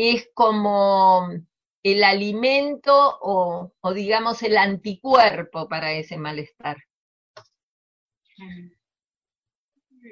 es 0.01 0.29
como 0.34 1.29
el 1.84 2.03
alimento 2.06 3.20
o, 3.22 3.74
digamos 3.94 4.41
el 4.44 4.58
anticuerpo 4.58 5.68
para 5.68 5.91
ese 5.91 6.15
malestar. 6.15 6.77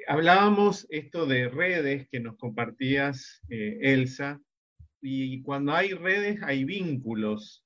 Hablábamos 0.06 0.86
esto 0.90 1.24
de 1.24 1.48
redes 1.48 2.06
que 2.10 2.20
nos 2.20 2.36
compartías, 2.36 3.40
eh, 3.48 3.78
Elsa, 3.80 4.42
y 5.00 5.40
cuando 5.40 5.72
hay 5.72 5.94
redes 5.94 6.42
hay 6.42 6.64
vínculos. 6.64 7.64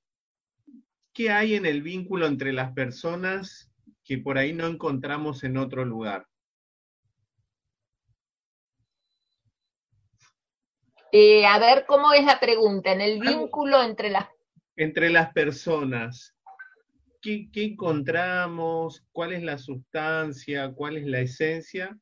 ¿Qué 1.11 1.29
hay 1.29 1.55
en 1.55 1.65
el 1.65 1.81
vínculo 1.81 2.25
entre 2.25 2.53
las 2.53 2.71
personas 2.71 3.69
que 4.05 4.17
por 4.17 4.37
ahí 4.37 4.53
no 4.53 4.67
encontramos 4.67 5.43
en 5.43 5.57
otro 5.57 5.83
lugar? 5.83 6.25
Eh, 11.15 11.45
a 11.45 11.59
ver, 11.59 11.85
¿cómo 11.85 12.11
es 12.11 12.25
la 12.25 12.39
pregunta? 12.39 12.91
En 12.91 12.99
el 12.99 13.19
vínculo 13.19 13.83
entre 13.83 14.09
las... 14.09 14.27
Entre 14.75 15.11
las 15.11 15.31
personas. 15.31 16.33
¿Qué, 17.21 17.47
encontramos? 17.53 19.05
¿Cuál 19.11 19.33
es 19.33 19.43
la 19.43 19.59
sustancia? 19.59 20.73
¿Cuál 20.73 20.97
es 20.97 21.05
la 21.05 21.19
esencia? 21.19 21.95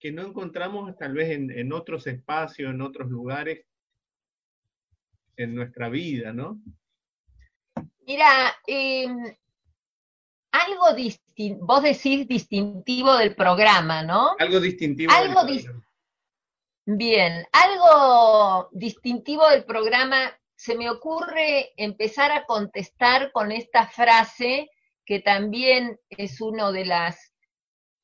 Que 0.00 0.10
no 0.10 0.22
encontramos 0.22 0.96
tal 0.96 1.12
vez 1.12 1.32
en, 1.32 1.70
otros 1.70 2.06
espacios, 2.06 2.70
en 2.72 2.80
otros 2.80 3.10
lugares, 3.10 3.66
en 5.36 5.54
nuestra 5.54 5.90
vida, 5.90 6.32
¿no? 6.32 6.58
Mira, 8.06 8.54
em, 8.66 9.36
algo 10.50 10.94
distinto, 10.94 11.66
vos 11.66 11.82
decís 11.82 12.26
distintivo 12.26 13.18
del 13.18 13.34
programa, 13.34 14.02
¿no? 14.02 14.34
Algo 14.38 14.60
distintivo. 14.60 15.12
Algo 15.12 15.44
distintivo 15.44 15.85
Bien, 16.88 17.44
algo 17.50 18.68
distintivo 18.70 19.48
del 19.48 19.64
programa, 19.64 20.38
se 20.54 20.76
me 20.76 20.88
ocurre 20.88 21.72
empezar 21.76 22.30
a 22.30 22.44
contestar 22.46 23.32
con 23.32 23.50
esta 23.50 23.88
frase 23.88 24.70
que 25.04 25.18
también 25.18 25.98
es 26.10 26.40
una 26.40 26.70
de 26.70 26.84
las, 26.84 27.34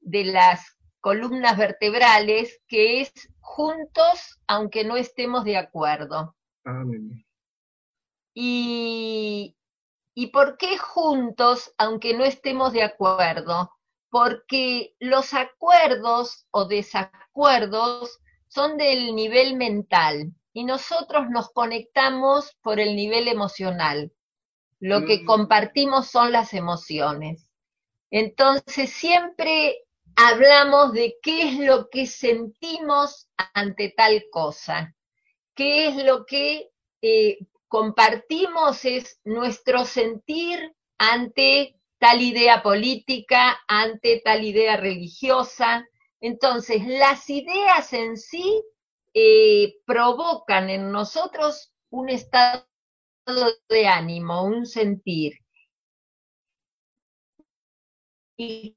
de 0.01 0.25
las 0.25 0.77
columnas 1.01 1.57
vertebrales, 1.57 2.61
que 2.67 3.03
es 3.03 3.13
juntos 3.39 4.41
aunque 4.49 4.83
no 4.83 4.97
estemos 4.97 5.45
de 5.45 5.59
acuerdo. 5.59 6.35
y, 8.35 9.57
¿Y 10.13 10.27
por 10.27 10.57
qué 10.57 10.77
juntos 10.77 11.73
aunque 11.79 12.15
no 12.15 12.25
estemos 12.25 12.73
de 12.73 12.83
acuerdo? 12.83 13.71
Porque 14.11 14.97
los 14.99 15.35
acuerdos 15.35 16.49
o 16.51 16.65
desacuerdos 16.65 18.19
son 18.53 18.77
del 18.77 19.15
nivel 19.15 19.57
mental 19.57 20.33
y 20.53 20.65
nosotros 20.65 21.31
nos 21.31 21.51
conectamos 21.51 22.55
por 22.61 22.81
el 22.81 22.95
nivel 22.95 23.29
emocional. 23.29 24.13
Lo 24.79 25.07
que 25.07 25.23
mm. 25.23 25.27
compartimos 25.27 26.09
son 26.09 26.33
las 26.33 26.53
emociones. 26.53 27.49
Entonces 28.11 28.91
siempre 28.91 29.79
hablamos 30.17 30.93
de 30.93 31.17
qué 31.23 31.49
es 31.49 31.59
lo 31.61 31.89
que 31.89 32.07
sentimos 32.07 33.29
ante 33.55 33.95
tal 33.97 34.25
cosa, 34.31 34.95
qué 35.55 35.87
es 35.89 36.05
lo 36.05 36.27
que 36.27 36.69
eh, 37.01 37.39
compartimos, 37.69 38.85
es 38.85 39.19
nuestro 39.25 39.87
sentir 39.87 40.75
ante 40.99 41.81
tal 41.99 42.21
idea 42.21 42.63
política, 42.63 43.59
ante 43.67 44.21
tal 44.23 44.45
idea 44.45 44.77
religiosa, 44.77 45.87
entonces, 46.23 46.87
las 46.87 47.29
ideas 47.29 47.93
en 47.93 48.17
sí 48.17 48.63
eh, 49.13 49.75
provocan 49.85 50.71
en 50.71 50.93
nosotros 50.93 51.75
un 51.91 52.11
estado 52.11 52.65
de 53.69 53.89
ánimo, 53.89 54.45
un 54.45 54.65
sentir. 54.65 55.33
Y 58.37 58.77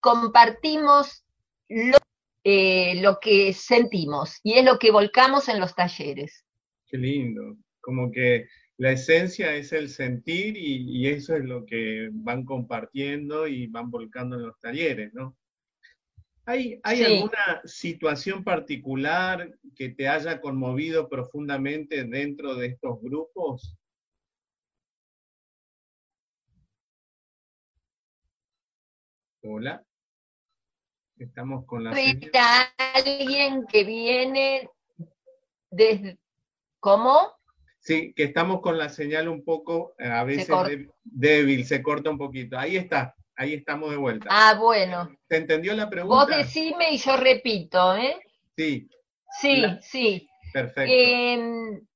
compartimos 0.00 1.26
lo, 1.68 1.98
eh, 2.42 3.02
lo 3.02 3.18
que 3.20 3.52
sentimos 3.52 4.40
y 4.42 4.54
es 4.54 4.64
lo 4.64 4.78
que 4.78 4.90
volcamos 4.90 5.50
en 5.50 5.60
los 5.60 5.74
talleres. 5.74 6.42
Qué 6.86 6.96
lindo, 6.96 7.58
como 7.82 8.10
que 8.10 8.48
la 8.78 8.92
esencia 8.92 9.54
es 9.54 9.74
el 9.74 9.90
sentir 9.90 10.56
y, 10.56 10.86
y, 10.88 11.08
eso 11.08 11.36
es 11.36 11.44
lo 11.44 11.66
que 11.66 12.08
van 12.12 12.46
compartiendo 12.46 13.46
y 13.46 13.66
van 13.66 13.90
volcando 13.90 14.36
en 14.36 14.42
los 14.46 14.58
talleres, 14.58 15.12
¿no? 15.12 15.36
¿Hay, 16.48 16.80
alguna 16.84 17.60
situación 17.64 18.44
particular 18.44 19.50
que 19.74 19.88
te 19.88 20.08
haya 20.08 20.40
conmovido 20.40 21.08
profundamente 21.08 22.04
dentro 22.04 22.54
de 22.54 22.68
estos 22.68 23.02
grupos? 23.02 23.76
Hola. 29.42 29.84
Estamos 31.18 31.64
con 31.66 31.82
la... 31.82 31.90
alguien 32.94 33.66
que 33.66 33.82
viene 33.82 34.70
desde... 35.68 36.16
¿Cómo? 36.78 37.32
Sí, 37.80 38.12
que 38.14 38.22
estamos 38.22 38.60
con 38.60 38.78
la 38.78 38.88
señal 38.88 39.28
un 39.28 39.44
poco, 39.44 39.94
eh, 39.98 40.06
a 40.06 40.22
veces 40.22 40.48
débil, 41.02 41.64
se 41.64 41.82
corta 41.82 42.10
un 42.10 42.18
poquito. 42.18 42.56
Ahí 42.56 42.76
está. 42.76 43.16
Ahí 43.36 43.54
estamos 43.54 43.90
de 43.90 43.96
vuelta. 43.96 44.26
Ah, 44.30 44.54
bueno. 44.58 45.10
¿Se 45.28 45.36
entendió 45.36 45.74
la 45.74 45.90
pregunta? 45.90 46.16
Vos 46.16 46.26
decime 46.28 46.90
y 46.92 46.98
yo 46.98 47.16
repito, 47.16 47.94
¿eh? 47.96 48.16
Sí. 48.56 48.88
Sí, 49.40 49.64
sí. 49.82 50.28
Perfecto. 50.52 50.92
Em, 50.94 51.86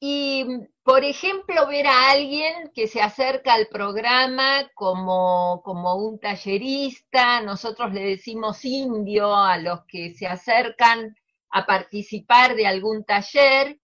y, 0.00 0.44
por 0.82 1.02
ejemplo, 1.02 1.66
ver 1.66 1.86
a 1.86 2.10
alguien 2.10 2.70
que 2.74 2.86
se 2.86 3.00
acerca 3.00 3.54
al 3.54 3.68
programa 3.68 4.70
como, 4.74 5.62
como 5.64 5.94
un 5.94 6.20
tallerista, 6.20 7.40
nosotros 7.40 7.94
le 7.94 8.04
decimos 8.04 8.64
indio 8.64 9.34
a 9.34 9.56
los 9.56 9.84
que 9.86 10.12
se 10.12 10.26
acercan 10.26 11.16
a 11.50 11.64
participar 11.64 12.54
de 12.54 12.66
algún 12.66 13.04
taller, 13.04 13.78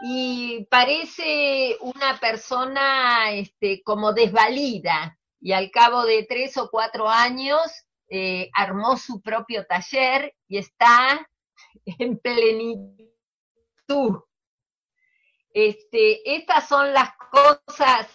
y 0.00 0.66
parece 0.70 1.76
una 1.80 2.18
persona 2.18 3.32
este, 3.32 3.82
como 3.82 4.12
desvalida, 4.14 5.18
y 5.40 5.52
al 5.52 5.70
cabo 5.70 6.04
de 6.04 6.26
tres 6.28 6.56
o 6.56 6.68
cuatro 6.70 7.08
años 7.08 7.60
eh, 8.08 8.50
armó 8.54 8.96
su 8.96 9.22
propio 9.22 9.64
taller 9.66 10.34
y 10.48 10.58
está 10.58 11.26
en 11.98 12.18
plenitud. 12.18 12.98
Este, 15.52 16.36
estas 16.36 16.68
son 16.68 16.92
las 16.92 17.10
cosas 17.30 18.08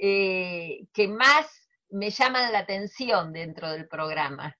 eh, 0.00 0.86
que 0.92 1.08
más 1.08 1.68
me 1.90 2.10
llaman 2.10 2.52
la 2.52 2.60
atención 2.60 3.32
dentro 3.32 3.70
del 3.70 3.88
programa. 3.88 4.56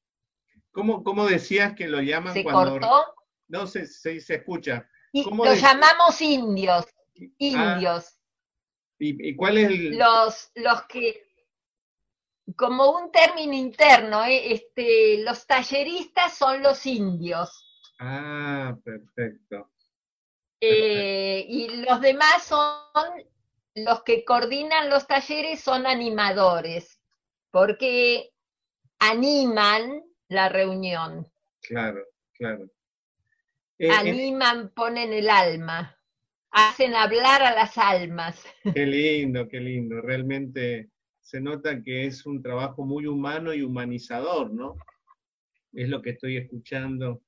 ¿Cómo, 0.73 1.03
cómo 1.03 1.27
decías 1.27 1.75
que 1.75 1.89
lo 1.89 2.01
llaman 2.01 2.35
¿Se 2.35 2.45
cortó? 2.45 3.15
No, 3.49 3.67
se, 3.67 3.87
se, 3.87 4.17
escucha. 4.17 4.89
lo 5.13 5.55
llamamos 5.55 6.21
indios, 6.21 6.87
ah. 6.87 7.25
indios. 7.39 8.19
¿Y, 8.99 9.35
cuál 9.37 9.59
es 9.59 9.71
el...? 9.71 9.99
Los, 9.99 10.51
los 10.55 10.83
que 10.83 11.28
como 12.57 12.91
un 12.91 13.13
término 13.13 13.55
interno, 13.55 14.25
¿eh? 14.25 14.53
este, 14.53 15.23
los 15.23 15.47
talleristas 15.47 16.37
son 16.37 16.63
los 16.63 16.85
indios. 16.87 17.65
Ah, 17.99 18.77
perfecto. 18.85 19.71
Eh, 20.61 21.45
y 21.49 21.69
los 21.85 22.01
demás 22.01 22.43
son 22.43 22.83
los 23.75 24.03
que 24.03 24.25
coordinan 24.25 24.91
los 24.91 25.07
talleres 25.07 25.61
son 25.61 25.87
animadores, 25.87 27.01
porque 27.51 28.31
animan 28.99 30.03
la 30.29 30.49
reunión. 30.49 31.31
Claro, 31.63 32.05
claro. 32.33 32.69
Eh, 33.79 33.91
animan, 33.91 34.71
ponen 34.75 35.13
el 35.13 35.31
alma, 35.31 35.97
hacen 36.51 36.95
hablar 36.95 37.43
a 37.43 37.55
las 37.55 37.79
almas. 37.79 38.45
Qué 38.75 38.87
lindo, 38.87 39.47
qué 39.49 39.61
lindo. 39.61 40.01
Realmente 40.01 40.91
se 41.29 41.43
nota 41.43 41.83
que 41.83 42.07
es 42.07 42.25
un 42.25 42.41
trabajo 42.41 42.87
muy 42.87 43.05
humano 43.05 43.53
y 43.53 43.61
humanizador, 43.61 44.51
¿no? 44.51 44.77
Es 45.75 45.87
lo 45.91 46.01
que 46.01 46.11
estoy 46.11 46.39
escuchando. 46.39 47.23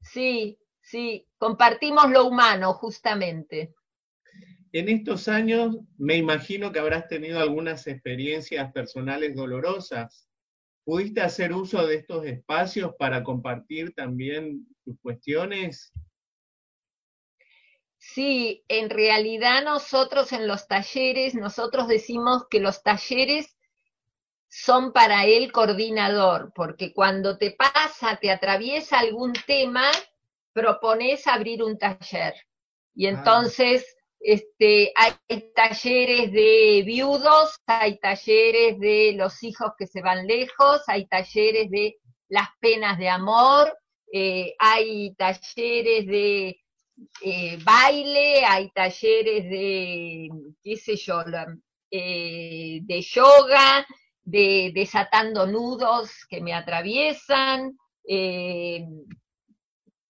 Sí, 0.00 0.58
sí, 0.80 1.28
compartimos 1.36 2.10
lo 2.10 2.26
humano, 2.26 2.72
justamente. 2.72 3.74
En 4.72 4.88
estos 4.88 5.28
años 5.28 5.76
me 5.98 6.16
imagino 6.16 6.72
que 6.72 6.78
habrás 6.78 7.08
tenido 7.08 7.38
algunas 7.40 7.86
experiencias 7.86 8.72
personales 8.72 9.36
dolorosas. 9.36 10.30
¿Pudiste 10.86 11.20
hacer 11.20 11.52
uso 11.52 11.86
de 11.86 11.96
estos 11.96 12.24
espacios 12.24 12.94
para 12.98 13.22
compartir 13.22 13.92
también 13.92 14.66
tus 14.82 14.98
cuestiones 15.02 15.92
Sí, 18.04 18.64
en 18.66 18.90
realidad 18.90 19.62
nosotros 19.62 20.32
en 20.32 20.48
los 20.48 20.66
talleres, 20.66 21.36
nosotros 21.36 21.86
decimos 21.86 22.48
que 22.50 22.58
los 22.58 22.82
talleres 22.82 23.56
son 24.48 24.92
para 24.92 25.24
el 25.24 25.52
coordinador, 25.52 26.52
porque 26.52 26.92
cuando 26.92 27.38
te 27.38 27.52
pasa, 27.52 28.18
te 28.20 28.32
atraviesa 28.32 28.98
algún 28.98 29.32
tema, 29.46 29.88
propones 30.52 31.28
abrir 31.28 31.62
un 31.62 31.78
taller. 31.78 32.34
Y 32.92 33.06
entonces 33.06 33.96
este, 34.18 34.92
hay 34.96 35.52
talleres 35.54 36.32
de 36.32 36.82
viudos, 36.84 37.54
hay 37.66 38.00
talleres 38.00 38.80
de 38.80 39.12
los 39.16 39.44
hijos 39.44 39.74
que 39.78 39.86
se 39.86 40.02
van 40.02 40.26
lejos, 40.26 40.82
hay 40.88 41.06
talleres 41.06 41.70
de 41.70 41.98
las 42.28 42.48
penas 42.58 42.98
de 42.98 43.08
amor, 43.08 43.78
eh, 44.12 44.56
hay 44.58 45.14
talleres 45.14 46.04
de 46.08 46.61
eh, 47.22 47.58
baile, 47.64 48.44
hay 48.44 48.70
talleres 48.70 49.44
de, 49.44 50.28
qué 50.62 50.76
sé 50.76 50.96
yo, 50.96 51.22
eh, 51.90 52.80
de 52.82 53.02
yoga, 53.02 53.86
de 54.22 54.72
desatando 54.74 55.46
nudos 55.46 56.10
que 56.28 56.40
me 56.40 56.54
atraviesan, 56.54 57.76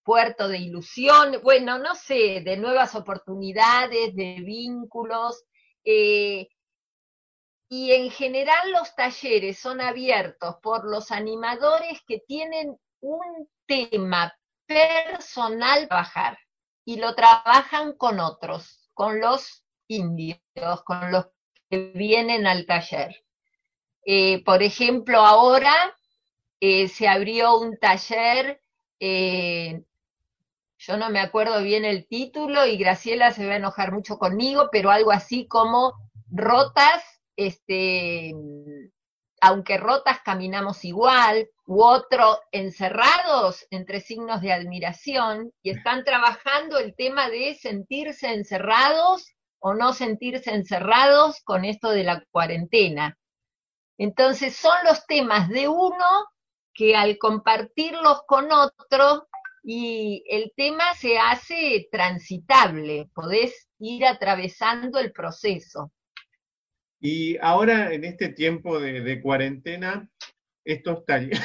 puerto 0.03 0.47
de 0.47 0.57
ilusión, 0.57 1.39
bueno, 1.43 1.77
no 1.79 1.95
sé, 1.95 2.41
de 2.43 2.57
nuevas 2.57 2.95
oportunidades, 2.95 4.15
de 4.15 4.41
vínculos. 4.41 5.43
y 7.69 7.91
en 7.91 8.11
general 8.11 8.71
los 8.71 8.95
talleres 8.95 9.59
son 9.59 9.81
abiertos 9.81 10.55
por 10.61 10.89
los 10.89 11.11
animadores 11.11 11.99
que 12.07 12.19
tienen 12.27 12.77
un 13.01 13.49
tema 13.67 14.33
personal 14.67 15.87
bajar 15.89 16.37
y 16.85 16.97
lo 16.97 17.15
trabajan 17.15 17.93
con 17.93 18.19
otros, 18.19 18.89
con 18.93 19.19
los 19.19 19.63
indios, 19.87 20.39
con 20.85 21.11
los 21.11 21.27
que 21.69 21.91
vienen 21.95 22.47
al 22.47 22.65
taller. 22.65 23.23
Eh, 24.05 24.43
por 24.43 24.63
ejemplo, 24.63 25.19
ahora 25.19 25.73
eh, 26.59 26.87
se 26.87 27.07
abrió 27.07 27.57
un 27.57 27.77
taller, 27.77 28.61
eh, 28.99 29.83
yo 30.77 30.97
no 30.97 31.09
me 31.09 31.19
acuerdo 31.19 31.61
bien 31.63 31.85
el 31.85 32.07
título 32.07 32.65
y 32.65 32.77
Graciela 32.77 33.31
se 33.31 33.45
va 33.45 33.53
a 33.53 33.57
enojar 33.57 33.93
mucho 33.93 34.17
conmigo, 34.17 34.69
pero 34.71 34.91
algo 34.91 35.11
así 35.11 35.47
como 35.47 35.93
rotas, 36.29 37.03
este, 37.37 38.33
aunque 39.45 39.77
rotas 39.77 40.21
caminamos 40.23 40.85
igual, 40.85 41.49
u 41.65 41.83
otro 41.83 42.39
encerrados 42.53 43.67
entre 43.71 43.99
signos 43.99 44.41
de 44.41 44.53
admiración, 44.53 45.51
y 45.61 45.71
están 45.71 46.05
trabajando 46.05 46.79
el 46.79 46.95
tema 46.95 47.29
de 47.29 47.53
sentirse 47.55 48.33
encerrados 48.33 49.27
o 49.59 49.73
no 49.73 49.91
sentirse 49.91 50.51
encerrados 50.53 51.41
con 51.43 51.65
esto 51.65 51.89
de 51.89 52.05
la 52.05 52.23
cuarentena. 52.31 53.17
Entonces 53.97 54.55
son 54.55 54.77
los 54.85 55.05
temas 55.07 55.49
de 55.49 55.67
uno 55.67 56.05
que 56.73 56.95
al 56.95 57.17
compartirlos 57.17 58.21
con 58.25 58.49
otro 58.49 59.27
y 59.61 60.23
el 60.29 60.53
tema 60.55 60.93
se 60.95 61.19
hace 61.19 61.89
transitable, 61.91 63.09
podés 63.13 63.67
ir 63.77 64.05
atravesando 64.05 64.99
el 64.99 65.11
proceso. 65.11 65.91
Y 67.05 67.37
ahora, 67.41 67.93
en 67.93 68.05
este 68.05 68.29
tiempo 68.29 68.79
de, 68.79 69.21
cuarentena, 69.21 70.09
estos 70.63 71.05
talleres, 71.05 71.41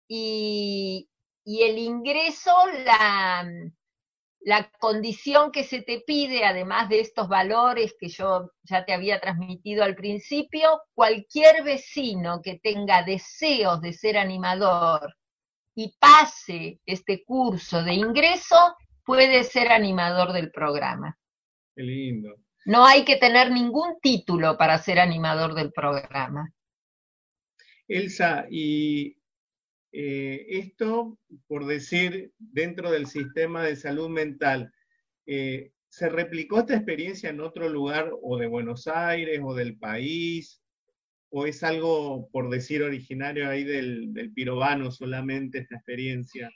y, 0.10 1.08
el 1.46 1.78
ingreso, 1.78 2.52
la, 2.84 3.48
la 4.42 4.72
condición 4.80 5.52
que 5.52 5.64
se 5.64 5.82
te 5.84 6.02
pide, 6.02 6.44
además 6.44 6.90
de 6.90 7.00
estos 7.00 7.30
valores 7.30 7.96
que 8.00 8.10
yo 8.10 8.52
ya 8.64 8.84
te 8.86 8.94
había 8.94 9.22
transmitido 9.22 9.84
al 9.84 9.96
principio, 9.96 10.82
cualquier 10.94 11.64
vecino 11.64 12.42
que 12.44 12.60
tenga 12.60 13.04
deseos 13.04 13.82
de 13.82 13.94
ser 13.94 14.18
animador 14.18 15.16
y 15.76 15.96
pase 16.00 16.82
este 16.86 17.24
curso 17.24 17.84
de 17.84 17.94
ingreso, 17.94 18.76
puede 19.06 19.44
ser 19.44 19.72
animador 19.72 20.34
del 20.34 20.52
programa. 20.52 21.18
Qué 21.76 21.84
lindo. 21.84 22.36
No 22.66 22.86
hay 22.86 23.06
que 23.06 23.16
tener 23.16 23.52
ningún 23.52 24.00
título 24.02 24.58
para 24.58 24.78
ser 24.80 25.00
animador 25.00 25.54
del 25.54 25.72
programa. 25.72 26.52
Elsa, 27.88 28.46
y 28.52 29.19
eh, 29.92 30.46
esto, 30.50 31.18
por 31.48 31.66
decir, 31.66 32.32
dentro 32.38 32.92
del 32.92 33.08
sistema 33.08 33.64
de 33.64 33.76
salud 33.76 34.10
mental, 34.10 34.72
eh, 35.26 35.72
¿se 35.88 36.10
replicó 36.10 36.60
esta 36.60 36.76
experiencia 36.76 37.30
en 37.30 37.42
otro 37.42 37.70
lugar 37.70 38.12
o 38.22 38.38
de 38.38 38.48
Buenos 38.48 38.88
Aires 38.88 39.40
o 39.44 39.54
del 39.54 39.78
país? 39.78 40.62
¿O 41.32 41.46
es 41.46 41.64
algo, 41.64 42.28
por 42.32 42.50
decir, 42.50 42.82
originario 42.84 43.50
ahí 43.50 43.64
del, 43.64 44.14
del 44.14 44.34
pirobano 44.34 44.92
solamente 44.92 45.60
esta 45.60 45.76
experiencia? 45.76 46.52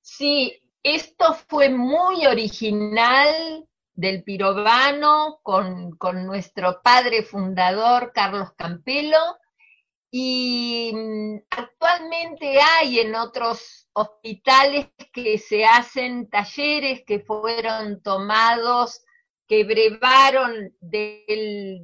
Sí, 0.00 0.60
esto 0.82 1.34
fue 1.48 1.68
muy 1.68 2.26
original 2.26 3.66
del 3.94 4.24
pirobano 4.24 5.38
con, 5.42 5.96
con 5.96 6.26
nuestro 6.26 6.80
padre 6.82 7.22
fundador, 7.22 8.12
Carlos 8.12 8.52
Campelo, 8.56 9.38
y 10.14 10.92
mm, 10.94 11.38
actualmente 11.50 12.60
hay 12.60 13.00
en 13.00 13.14
otros 13.14 13.88
hospitales 13.94 14.88
que 15.10 15.38
se 15.38 15.64
hacen 15.64 16.28
talleres 16.28 17.02
que 17.06 17.20
fueron 17.20 18.02
tomados, 18.02 19.02
que 19.48 19.64
brevaron 19.64 20.76
de 20.80 21.24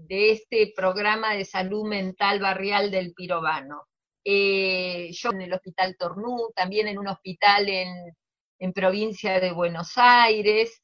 este 0.09 0.75
programa 0.77 1.35
de 1.35 1.47
salud 1.47 1.89
mental 1.89 2.39
barrial 2.41 2.91
del 2.91 3.15
Pirobano. 3.15 3.87
Eh, 4.23 5.09
yo 5.13 5.31
en 5.31 5.41
el 5.41 5.55
Hospital 5.55 5.97
Tornú, 5.99 6.53
también 6.55 6.87
en 6.89 6.99
un 6.99 7.09
hospital 7.09 7.67
en, 7.71 8.15
en 8.59 8.73
provincia 8.75 9.41
de 9.41 9.53
Buenos 9.53 9.93
Aires, 9.97 10.83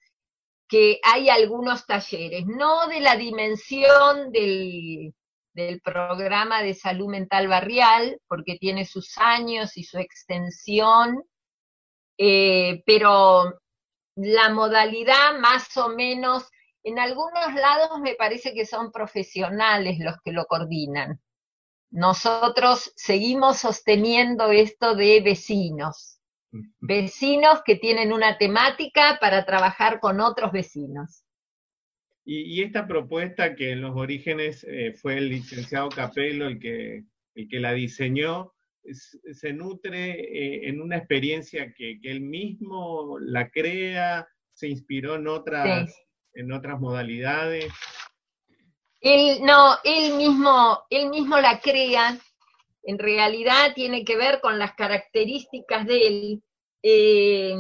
que 0.66 0.98
hay 1.02 1.28
algunos 1.28 1.85
talleres, 1.85 2.46
no 2.46 2.88
de 2.88 3.00
la 3.00 3.16
dimensión 3.16 4.33
del, 4.33 5.12
del 5.55 5.81
programa 5.81 6.62
de 6.62 6.75
salud 6.75 7.09
mental 7.09 7.49
barrial, 7.49 8.21
porque 8.29 8.59
tiene 8.59 8.85
sus 8.85 9.17
años 9.19 9.77
y 9.77 9.85
su 9.85 9.99
extensión, 9.99 11.23
eh, 12.19 12.83
pero 12.87 13.61
la 14.17 14.51
modalidad 14.51 15.38
más 15.38 15.77
o 15.77 15.88
menos, 15.88 16.49
en 16.83 16.99
algunos 16.99 17.55
lados 17.55 18.01
me 18.01 18.14
parece 18.14 18.53
que 18.53 18.67
son 18.67 18.93
profesionales 18.93 19.99
los 19.99 20.17
que 20.25 20.33
lo 20.33 20.45
coordinan. 20.47 21.21
Nosotros 21.90 22.93
seguimos 22.97 23.59
sosteniendo 23.59 24.51
esto 24.51 24.95
de 24.95 25.21
vecinos, 25.21 26.19
vecinos 26.81 27.62
que 27.64 27.77
tienen 27.77 28.12
una 28.12 28.38
temática 28.38 29.19
para 29.21 29.45
trabajar 29.45 30.01
con 30.01 30.21
otros 30.21 30.53
vecinos. 30.53 31.24
Y, 32.27 32.63
esta 32.63 32.87
propuesta 32.87 33.55
que 33.55 33.73
en 33.73 33.83
los 33.83 33.95
orígenes 33.97 34.65
eh, 34.65 34.95
fue 34.95 35.19
el 35.19 35.29
licenciado 35.29 35.91
Capello 35.91 36.47
el 36.47 36.59
que, 36.59 37.05
el 37.35 37.49
que 37.49 37.61
la 37.61 37.73
diseñó, 37.73 38.55
se 39.33 39.53
nutre 39.53 40.11
eh, 40.11 40.69
en 40.69 40.81
una 40.81 40.97
experiencia 40.97 41.73
que, 41.75 41.99
él 42.03 42.21
mismo 42.21 43.19
la 43.19 43.51
crea, 43.51 44.27
se 44.53 44.69
inspiró 44.69 45.17
en 45.17 45.27
otras, 45.27 45.95
en 46.35 46.53
otras 46.53 46.81
modalidades. 46.81 47.73
Él, 49.01 49.43
no, 49.43 49.77
él 49.85 50.15
mismo, 50.15 50.83
él 50.89 51.11
mismo 51.11 51.39
la 51.39 51.61
crea, 51.61 52.19
en 52.85 52.99
realidad 52.99 53.75
tiene 53.75 54.05
que 54.05 54.17
ver 54.17 54.41
con 54.41 54.59
las 54.59 54.75
características 54.75 55.87
de 55.87 56.07
él. 56.07 56.43
Eh, 56.83 57.59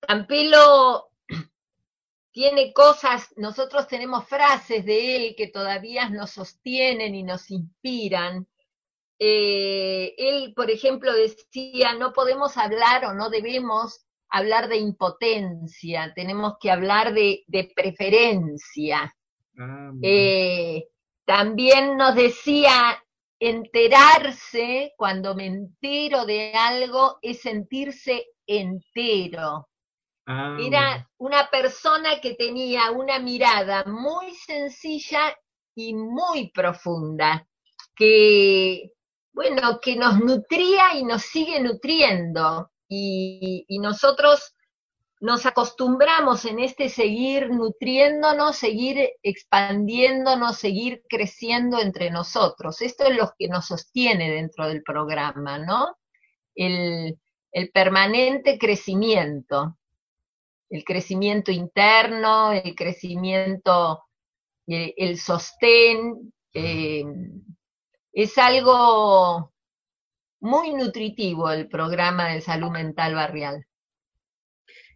Campelo 0.00 1.09
tiene 2.32 2.72
cosas, 2.72 3.32
nosotros 3.36 3.88
tenemos 3.88 4.26
frases 4.26 4.84
de 4.84 5.16
él 5.16 5.34
que 5.36 5.48
todavía 5.48 6.08
nos 6.08 6.30
sostienen 6.30 7.14
y 7.14 7.22
nos 7.22 7.50
inspiran. 7.50 8.46
Eh, 9.18 10.14
él, 10.16 10.52
por 10.54 10.70
ejemplo, 10.70 11.12
decía, 11.12 11.94
no 11.94 12.12
podemos 12.12 12.56
hablar 12.56 13.04
o 13.04 13.14
no 13.14 13.30
debemos 13.30 14.06
hablar 14.28 14.68
de 14.68 14.76
impotencia, 14.76 16.12
tenemos 16.14 16.54
que 16.60 16.70
hablar 16.70 17.12
de, 17.12 17.44
preferencia. 17.74 19.14
Ah, 19.58 19.90
eh, 20.02 20.86
también 21.24 21.96
nos 21.96 22.14
decía, 22.14 23.02
enterarse, 23.40 24.92
cuando 24.96 25.34
me 25.34 25.46
entero 25.46 26.26
de 26.26 26.52
algo, 26.52 27.18
es 27.22 27.40
sentirse 27.40 28.26
entero. 28.46 29.69
Ah, 30.32 30.56
Era 30.60 31.10
una 31.18 31.50
persona 31.50 32.20
que 32.20 32.34
tenía 32.34 32.92
una 32.92 33.18
mirada 33.18 33.82
muy 33.84 34.32
sencilla 34.32 35.36
y 35.74 35.92
muy 35.92 36.52
profunda, 36.52 37.48
que, 37.96 38.92
bueno, 39.32 39.80
que 39.80 39.96
nos 39.96 40.20
nutría 40.20 40.94
y 40.94 41.02
nos 41.02 41.22
sigue 41.22 41.58
nutriendo. 41.58 42.70
Y, 42.88 43.64
y 43.66 43.80
nosotros 43.80 44.54
nos 45.20 45.46
acostumbramos 45.46 46.44
en 46.44 46.60
este 46.60 46.88
seguir 46.88 47.50
nutriéndonos, 47.50 48.54
seguir 48.54 49.10
expandiéndonos, 49.24 50.58
seguir 50.58 51.02
creciendo 51.08 51.80
entre 51.80 52.12
nosotros. 52.12 52.82
Esto 52.82 53.02
es 53.06 53.16
lo 53.16 53.32
que 53.36 53.48
nos 53.48 53.66
sostiene 53.66 54.30
dentro 54.30 54.68
del 54.68 54.84
programa, 54.84 55.58
¿no? 55.58 55.96
El, 56.54 57.18
el 57.50 57.70
permanente 57.72 58.60
crecimiento 58.60 59.76
el 60.70 60.84
crecimiento 60.84 61.50
interno, 61.50 62.52
el 62.52 62.74
crecimiento, 62.74 64.04
eh, 64.68 64.94
el 64.96 65.18
sostén, 65.18 66.32
eh, 66.54 67.04
es 68.12 68.38
algo 68.38 69.52
muy 70.40 70.72
nutritivo 70.72 71.50
el 71.50 71.68
programa 71.68 72.32
de 72.32 72.40
salud 72.40 72.70
mental 72.70 73.14
barrial. 73.14 73.66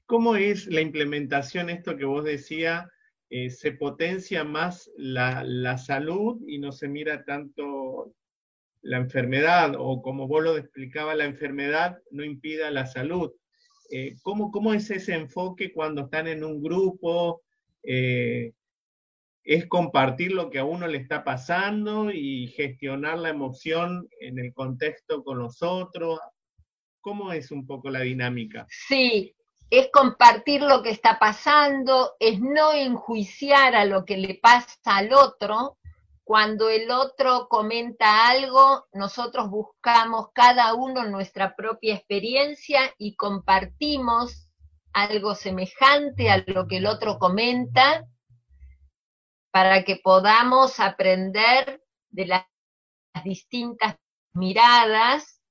¿Cómo 0.06 0.36
es 0.36 0.66
la 0.66 0.80
implementación, 0.80 1.70
esto 1.70 1.96
que 1.96 2.04
vos 2.04 2.24
decías, 2.24 2.86
eh, 3.30 3.50
se 3.50 3.72
potencia 3.72 4.44
más 4.44 4.90
la, 4.96 5.42
la, 5.44 5.76
salud 5.78 6.40
y 6.46 6.58
no 6.58 6.72
se 6.72 6.88
mira 6.88 7.24
tanto 7.24 8.12
la 8.82 8.98
enfermedad, 8.98 9.74
o 9.78 10.02
como 10.02 10.28
vos 10.28 10.44
lo 10.44 10.56
explicaba, 10.56 11.14
la 11.14 11.24
enfermedad 11.24 11.98
no 12.10 12.22
impida 12.22 12.70
la 12.70 12.86
salud? 12.86 13.32
Eh, 13.96 14.16
¿cómo, 14.24 14.74
es 14.74 14.90
ese 14.90 15.14
enfoque 15.14 15.72
cuando 15.72 16.02
están 16.02 16.26
en 16.26 16.42
un 16.42 16.60
grupo? 16.60 17.42
Eh, 17.84 18.52
¿Es 19.44 19.66
compartir 19.68 20.32
lo 20.32 20.50
que 20.50 20.58
a 20.58 20.64
uno 20.64 20.88
le 20.88 20.98
está 20.98 21.22
pasando 21.22 22.10
y 22.10 22.48
gestionar 22.48 23.18
la 23.18 23.28
emoción 23.28 24.08
en 24.18 24.40
el 24.40 24.52
contexto 24.52 25.22
con 25.22 25.38
los 25.38 25.62
otros? 25.62 26.18
¿Cómo 27.00 27.32
es 27.32 27.52
un 27.52 27.68
poco 27.68 27.88
la 27.88 28.00
dinámica? 28.00 28.66
Sí, 28.68 29.32
es 29.70 29.90
compartir 29.92 30.62
lo 30.62 30.82
que 30.82 30.90
está 30.90 31.20
pasando, 31.20 32.14
es 32.18 32.40
no 32.40 32.72
enjuiciar 32.72 33.76
a 33.76 33.84
lo 33.84 34.04
que 34.04 34.16
le 34.16 34.40
pasa 34.42 34.76
al 34.86 35.12
otro, 35.12 35.78
cuando 36.24 36.70
el 36.70 36.90
otro 36.90 37.48
comenta 37.48 38.28
algo, 38.28 38.86
nosotros 38.92 39.50
buscamos 39.50 40.28
cada 40.32 40.74
uno 40.74 41.04
nuestra 41.04 41.54
propia 41.54 41.94
experiencia 41.94 42.80
y 42.96 43.14
compartimos 43.14 44.48
algo 44.94 45.34
semejante 45.34 46.30
a 46.30 46.42
lo 46.46 46.66
que 46.66 46.78
el 46.78 46.86
otro 46.86 47.18
comenta 47.18 48.06
para 49.50 49.84
que 49.84 49.96
podamos 49.96 50.80
aprender 50.80 51.82
de 52.10 52.26
las 52.26 52.44
distintas 53.22 53.96
miradas, 54.32 55.42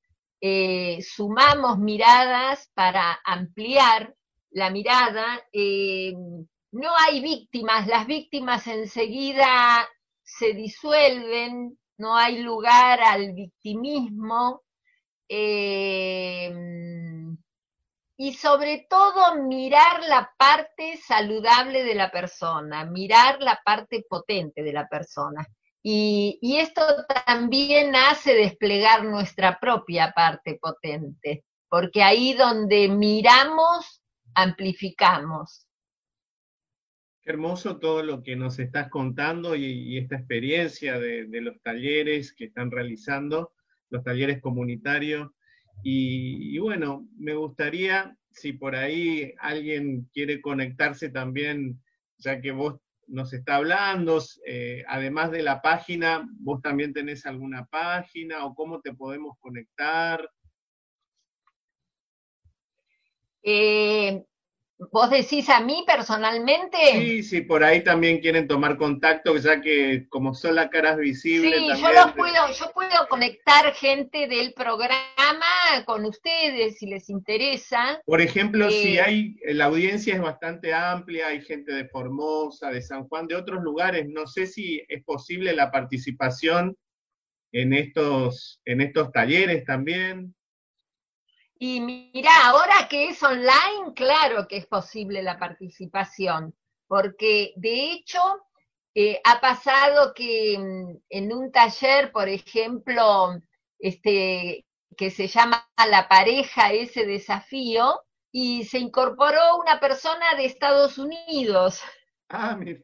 eh, 0.41 0.99
sumamos 1.01 1.77
miradas 1.77 2.69
para 2.73 3.19
ampliar 3.23 4.15
la 4.49 4.71
mirada. 4.71 5.41
Eh, 5.53 6.13
no 6.71 6.89
hay 6.97 7.21
víctimas, 7.21 7.87
las 7.87 8.07
víctimas 8.07 8.67
enseguida 8.67 9.87
se 10.37 10.53
disuelven, 10.53 11.77
no 11.97 12.15
hay 12.15 12.39
lugar 12.39 13.01
al 13.01 13.33
victimismo, 13.33 14.61
em, 15.27 17.37
y 18.17 18.33
sobre 18.33 18.85
todo 18.89 19.43
mirar 19.43 20.03
la 20.03 20.31
parte 20.37 20.97
saludable 20.97 21.83
de 21.83 21.95
la 21.95 22.11
persona, 22.11 22.85
mirar 22.85 23.41
la 23.41 23.59
parte 23.63 24.05
potente 24.07 24.63
de 24.63 24.73
la 24.73 24.87
persona. 24.87 25.45
Y, 25.83 26.39
y, 26.41 26.57
esto 26.57 26.81
también 27.25 27.95
hace 27.95 28.33
desplegar 28.35 29.03
nuestra 29.03 29.59
propia 29.59 30.13
parte 30.15 30.57
potente, 30.61 31.43
porque 31.69 32.01
ahí 32.01 32.33
donde 32.33 32.87
miramos, 32.87 34.01
amplificamos. 34.33 35.67
Hermoso 37.25 37.77
todo 37.77 38.03
lo 38.03 38.21
que 38.21 38.35
nos 38.35 38.59
estás 38.59 38.89
contando 38.89 39.55
y, 39.55 39.97
esta 39.97 40.17
experiencia 40.17 40.99
de, 40.99 41.27
los 41.41 41.61
talleres 41.61 42.33
que 42.33 42.45
están 42.45 42.69
realizando, 42.69 43.53
los 43.89 44.03
talleres 44.03 44.41
comunitarios. 44.41 45.31
Y, 45.83 46.57
bueno, 46.59 47.07
me 47.17 47.33
gustaría, 47.33 48.17
si 48.29 48.51
por 48.53 48.75
ahí 48.75 49.33
alguien 49.39 50.09
quiere 50.13 50.41
conectarse 50.41 51.09
también, 51.09 51.81
ya 52.17 52.41
que 52.41 52.51
vos 52.51 52.75
nos 53.07 53.31
está 53.31 53.55
hablando, 53.55 54.21
eh, 54.45 54.83
además 54.87 55.31
de 55.31 55.43
la 55.43 55.61
página, 55.61 56.27
vos 56.39 56.61
también 56.61 56.91
tenés 56.91 57.25
alguna 57.25 57.65
página 57.65 58.45
o 58.45 58.53
cómo 58.53 58.81
te 58.81 58.93
podemos 58.93 59.37
conectar. 59.39 60.29
Eh, 63.43 64.25
¿Vos 64.91 65.09
decís 65.09 65.49
a 65.49 65.59
mí 65.59 65.83
personalmente? 65.85 66.77
Sí, 66.91 67.23
sí, 67.23 67.41
por 67.41 67.63
ahí 67.63 67.83
también 67.83 68.19
quieren 68.19 68.47
tomar 68.47 68.77
contacto, 68.77 69.35
ya 69.37 69.61
que 69.61 70.07
como 70.09 70.33
son 70.33 70.55
las 70.55 70.69
caras 70.69 70.97
visibles. 70.97 71.59
Sí, 71.59 71.81
yo 71.81 71.93
los 71.93 72.11
puedo, 72.13 72.51
yo 72.51 72.71
puedo 72.73 73.07
conectar 73.09 73.73
gente 73.73 74.27
del 74.27 74.53
programa 74.53 75.45
con 75.85 76.05
ustedes 76.05 76.77
si 76.77 76.87
les 76.87 77.09
interesa. 77.09 78.01
Por 78.05 78.21
ejemplo, 78.21 78.69
si 78.69 78.97
eh, 78.97 79.01
hay, 79.01 79.35
la 79.45 79.65
audiencia 79.65 80.15
es 80.15 80.21
bastante 80.21 80.73
amplia, 80.73 81.27
hay 81.27 81.41
gente 81.41 81.73
de 81.73 81.87
Formosa, 81.87 82.69
de 82.69 82.81
San 82.81 83.07
Juan, 83.07 83.27
de 83.27 83.35
otros 83.35 83.63
lugares, 83.63 84.05
no 84.07 84.27
sé 84.27 84.47
si 84.47 84.83
es 84.87 85.03
posible 85.03 85.53
la 85.53 85.71
participación 85.71 86.75
en 87.51 87.73
estos, 87.73 88.61
en 88.65 88.81
estos 88.81 89.11
talleres 89.11 89.63
también. 89.63 90.35
Y 91.65 91.79
mira, 91.79 92.47
ahora 92.47 92.89
que 92.89 93.07
es 93.07 93.23
online, 93.23 93.93
claro 93.95 94.49
que 94.49 94.57
es 94.57 94.67
posible 94.67 95.23
la 95.23 95.39
participación. 95.39 96.53
porque 96.87 97.53
de 97.55 97.93
hecho 97.93 98.19
eh, 98.93 99.21
ha 99.23 99.39
pasado 99.39 100.13
que 100.13 100.57
mm, 100.59 100.97
en 101.09 101.31
un 101.31 101.53
taller, 101.53 102.11
por 102.11 102.27
ejemplo, 102.27 103.39
este, 103.79 104.65
que 104.97 105.09
se 105.09 105.27
llama 105.27 105.65
La 105.89 106.09
pareja, 106.09 106.73
ese 106.73 107.05
desafío, 107.05 108.01
y 108.29 108.65
se 108.65 108.79
incorporó 108.79 109.55
una 109.57 109.79
persona 109.79 110.35
de 110.35 110.43
Estados 110.43 110.97
Unidos. 110.97 111.81
Ah, 112.27 112.57
mira. 112.57 112.81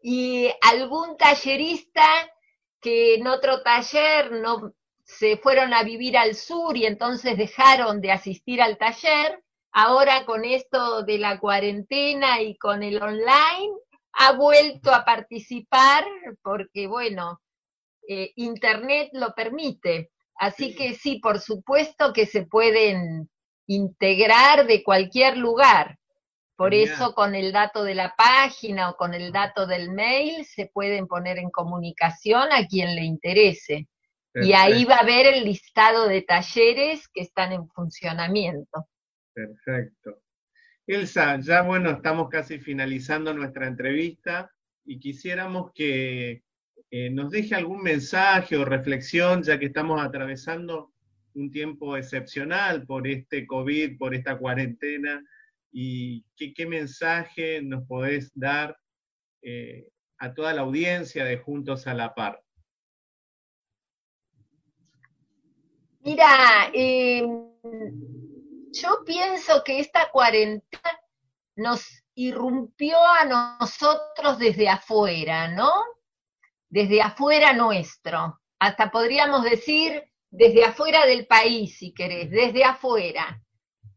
Y 0.00 0.48
algún 0.62 1.16
tallerista 1.16 2.06
que 2.80 3.16
en 3.16 3.26
otro 3.26 3.62
taller 3.64 4.30
no 4.30 4.76
se 5.06 5.36
fueron 5.36 5.72
a 5.72 5.84
vivir 5.84 6.18
al 6.18 6.34
sur 6.34 6.76
y 6.76 6.84
entonces 6.84 7.38
dejaron 7.38 8.00
de 8.00 8.10
asistir 8.10 8.60
al 8.60 8.76
taller, 8.76 9.40
ahora 9.70 10.26
con 10.26 10.44
esto 10.44 11.04
de 11.04 11.18
la 11.18 11.38
cuarentena 11.38 12.42
y 12.42 12.56
con 12.58 12.82
el 12.82 13.00
online, 13.00 13.72
ha 14.12 14.32
vuelto 14.32 14.92
a 14.92 15.04
participar 15.04 16.04
porque, 16.42 16.88
bueno, 16.88 17.40
eh, 18.08 18.32
Internet 18.34 19.10
lo 19.12 19.32
permite. 19.34 20.10
Así 20.34 20.74
que 20.74 20.94
sí, 20.94 21.20
por 21.20 21.38
supuesto 21.38 22.12
que 22.12 22.26
se 22.26 22.44
pueden 22.44 23.30
integrar 23.68 24.66
de 24.66 24.82
cualquier 24.82 25.38
lugar. 25.38 25.98
Por 26.56 26.74
eso 26.74 27.14
con 27.14 27.34
el 27.34 27.52
dato 27.52 27.84
de 27.84 27.94
la 27.94 28.14
página 28.16 28.90
o 28.90 28.96
con 28.96 29.14
el 29.14 29.30
dato 29.30 29.66
del 29.66 29.92
mail 29.92 30.44
se 30.46 30.66
pueden 30.66 31.06
poner 31.06 31.38
en 31.38 31.50
comunicación 31.50 32.48
a 32.50 32.66
quien 32.66 32.96
le 32.96 33.04
interese. 33.04 33.86
Y 34.42 34.52
ahí 34.52 34.84
va 34.84 34.96
a 34.96 35.00
haber 35.00 35.26
el 35.26 35.44
listado 35.44 36.08
de 36.08 36.22
talleres 36.22 37.08
que 37.08 37.22
están 37.22 37.52
en 37.52 37.68
funcionamiento. 37.68 38.88
Perfecto. 39.32 40.20
Elsa, 40.86 41.40
ya 41.40 41.62
bueno, 41.62 41.90
estamos 41.90 42.28
casi 42.28 42.58
finalizando 42.58 43.32
nuestra 43.34 43.66
entrevista 43.66 44.50
y 44.84 45.00
quisiéramos 45.00 45.72
que 45.72 46.42
eh, 46.90 47.10
nos 47.10 47.30
deje 47.30 47.54
algún 47.54 47.82
mensaje 47.82 48.56
o 48.56 48.64
reflexión, 48.64 49.42
ya 49.42 49.58
que 49.58 49.66
estamos 49.66 50.00
atravesando 50.00 50.92
un 51.34 51.50
tiempo 51.50 51.96
excepcional 51.96 52.86
por 52.86 53.06
este 53.06 53.46
COVID, 53.46 53.98
por 53.98 54.14
esta 54.14 54.38
cuarentena, 54.38 55.22
y 55.72 56.24
qué, 56.36 56.66
mensaje 56.66 57.60
nos 57.62 57.86
podés 57.86 58.30
dar 58.34 58.78
eh, 59.42 59.88
a 60.18 60.32
toda 60.32 60.54
la 60.54 60.62
audiencia 60.62 61.24
de 61.24 61.36
Juntos 61.36 61.86
a 61.86 61.94
la 61.94 62.14
Par. 62.14 62.40
Mira, 66.06 66.70
em, 66.72 67.50
yo 68.70 69.04
pienso 69.04 69.64
que 69.64 69.80
esta 69.80 70.08
cuarentena 70.12 71.00
nos 71.56 71.84
irrumpió 72.14 72.96
a 72.96 73.24
nosotros 73.24 74.38
desde 74.38 74.68
afuera, 74.68 75.48
¿no? 75.48 75.72
Desde 76.68 77.02
afuera 77.02 77.52
nuestro. 77.54 78.40
Hasta 78.60 78.88
podríamos 78.92 79.42
decir 79.42 80.08
desde 80.30 80.64
afuera 80.64 81.06
del 81.06 81.26
país, 81.26 81.76
si 81.76 81.92
querés, 81.92 82.30
desde 82.30 82.62
afuera. 82.62 83.42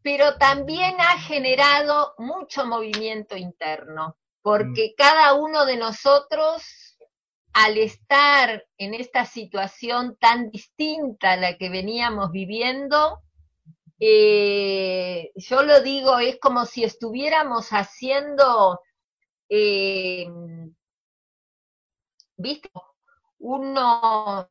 Pero 0.02 0.36
también 0.36 0.96
ha 0.98 1.16
generado 1.16 2.14
mucho 2.18 2.66
movimiento 2.66 3.36
interno, 3.36 4.16
porque 4.42 4.88
mm. 4.88 4.94
cada 4.96 5.34
uno 5.34 5.64
de 5.64 5.76
nosotros, 5.76 6.89
al 7.52 7.78
estar 7.78 8.64
en 8.78 8.94
esta 8.94 9.24
situación 9.24 10.16
tan 10.18 10.50
distinta 10.50 11.32
a 11.32 11.36
la 11.36 11.56
que 11.56 11.68
veníamos 11.68 12.30
viviendo, 12.30 13.20
eh, 13.98 15.30
yo 15.34 15.62
lo 15.62 15.82
digo, 15.82 16.18
es 16.18 16.38
como 16.40 16.64
si 16.64 16.84
estuviéramos 16.84 17.68
haciendo, 17.70 18.80
eh, 19.48 20.26
¿viste? 22.36 22.70
Uno 23.38 24.48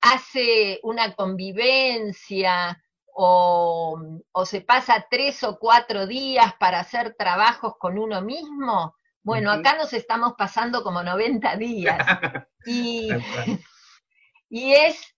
hace 0.00 0.80
una 0.82 1.14
convivencia 1.14 2.80
o, 3.12 3.98
se 4.44 4.60
pasa 4.62 5.06
tres 5.10 5.42
o 5.44 5.58
cuatro 5.58 6.06
días 6.06 6.54
para 6.58 6.80
hacer 6.80 7.14
trabajos 7.16 7.74
con 7.78 7.98
uno 7.98 8.22
mismo. 8.22 8.96
Bueno, 9.22 9.50
acá 9.50 9.76
nos 9.76 9.92
estamos 9.92 10.34
pasando 10.36 10.82
como 10.82 11.02
90 11.02 11.56
días. 11.56 11.98
y, 12.66 13.08
y 14.48 14.72
es 14.72 15.14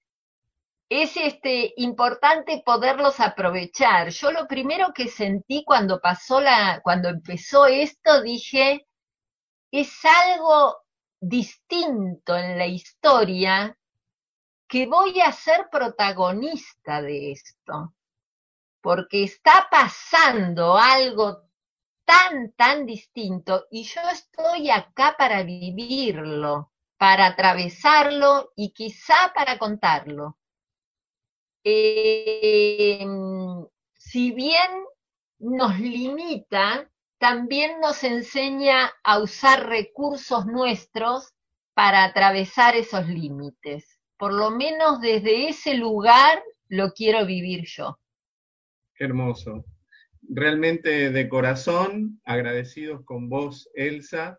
es 1.00 1.16
este, 1.16 1.72
importante 1.78 2.62
poderlos 2.66 3.18
aprovechar. 3.18 4.10
Yo 4.10 4.30
lo 4.30 4.46
primero 4.46 4.92
que 4.92 5.08
sentí 5.08 5.64
cuando 5.64 5.98
pasó 6.02 6.38
la, 6.38 6.82
cuando 6.84 7.08
empezó 7.08 7.64
esto, 7.64 8.20
dije, 8.20 8.86
es 9.70 9.90
algo 10.04 10.76
distinto 11.18 12.36
en 12.36 12.58
la 12.58 12.66
historia 12.66 13.74
que 14.68 14.86
voy 14.86 15.18
a 15.22 15.32
ser 15.32 15.70
protagonista 15.70 17.00
de 17.00 17.32
esto, 17.32 17.94
porque 18.82 19.24
está 19.24 19.68
pasando 19.70 20.76
algo 20.76 21.48
tan, 22.04 22.52
tan 22.52 22.86
distinto 22.86 23.66
y 23.70 23.84
yo 23.84 24.00
estoy 24.10 24.70
acá 24.70 25.14
para 25.18 25.42
vivirlo, 25.42 26.72
para 26.96 27.26
atravesarlo 27.26 28.52
y 28.56 28.72
quizá 28.72 29.32
para 29.34 29.58
contarlo. 29.58 30.38
Eh, 31.64 33.06
si 33.94 34.32
bien 34.32 34.84
nos 35.38 35.78
limita, 35.78 36.90
también 37.18 37.80
nos 37.80 38.02
enseña 38.02 38.92
a 39.04 39.18
usar 39.20 39.68
recursos 39.68 40.46
nuestros 40.46 41.32
para 41.74 42.04
atravesar 42.04 42.74
esos 42.76 43.06
límites. 43.06 44.00
Por 44.16 44.32
lo 44.32 44.50
menos 44.50 45.00
desde 45.00 45.48
ese 45.48 45.74
lugar 45.74 46.42
lo 46.68 46.92
quiero 46.92 47.24
vivir 47.26 47.64
yo. 47.66 47.98
Hermoso. 48.98 49.64
Realmente 50.28 51.10
de 51.10 51.28
corazón 51.28 52.20
agradecidos 52.24 53.04
con 53.04 53.28
vos, 53.28 53.68
Elsa, 53.74 54.38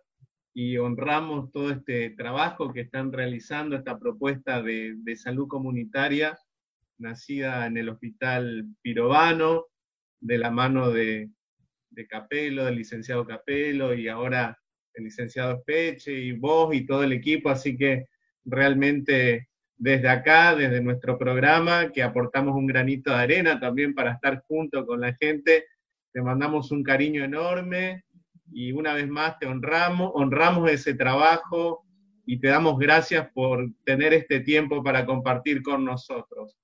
y 0.54 0.78
honramos 0.78 1.52
todo 1.52 1.72
este 1.72 2.12
trabajo 2.12 2.74
que 2.74 2.82
están 2.82 3.12
realizando, 3.12 3.76
esta 3.76 4.00
propuesta 4.00 4.62
de, 4.62 4.96
de 4.98 5.15
salud 5.15 5.48
comunitaria 5.48 6.38
nacida 6.98 7.65
en 7.65 7.78
el 7.78 7.89
Hospital 7.89 8.65
Pirovano, 8.82 9.65
de 10.19 10.38
la 10.38 10.52
mano 10.52 10.91
de, 10.91 11.30
Capelo, 12.10 12.65
del 12.65 12.78
licenciado 12.78 13.26
Capelo, 13.26 13.93
y 13.93 14.08
ahora 14.08 14.58
el 14.96 15.04
licenciado 15.04 15.58
Espeche, 15.58 16.12
y 16.12 16.32
vos 16.32 16.74
y 16.74 16.86
todo 16.86 17.04
el 17.04 17.13
equipo, 17.13 17.50
así 17.50 17.78
que 17.78 18.08
realmente 18.46 19.50
desde 19.76 20.10
acá, 20.10 20.56
desde 20.56 20.82
nuestro 20.82 21.17
programa, 21.17 21.91
que 21.91 22.02
aportamos 22.02 22.56
un 22.56 22.65
granito 22.65 23.12
de 23.12 23.17
arena 23.17 23.60
también 23.60 23.93
para 23.93 24.13
estar 24.13 24.43
junto 24.48 24.86
con 24.86 25.02
la 25.02 25.13
gente, 25.13 25.65
te 26.13 26.21
mandamos 26.21 26.71
un 26.71 26.84
cariño 26.84 27.23
enorme 27.23 28.04
y 28.52 28.71
una 28.71 28.93
vez 28.93 29.08
más 29.08 29.39
te 29.39 29.47
honramos, 29.47 30.12
honramos 30.13 30.69
ese 30.69 30.93
trabajo 30.93 31.84
y 32.26 32.39
te 32.39 32.49
damos 32.49 32.78
gracias 32.78 33.28
por 33.34 33.67
tener 33.84 34.13
este 34.13 34.39
tiempo 34.39 34.84
para 34.84 35.06
compartir 35.06 35.63
con 35.63 35.84
nosotros. 35.84 36.56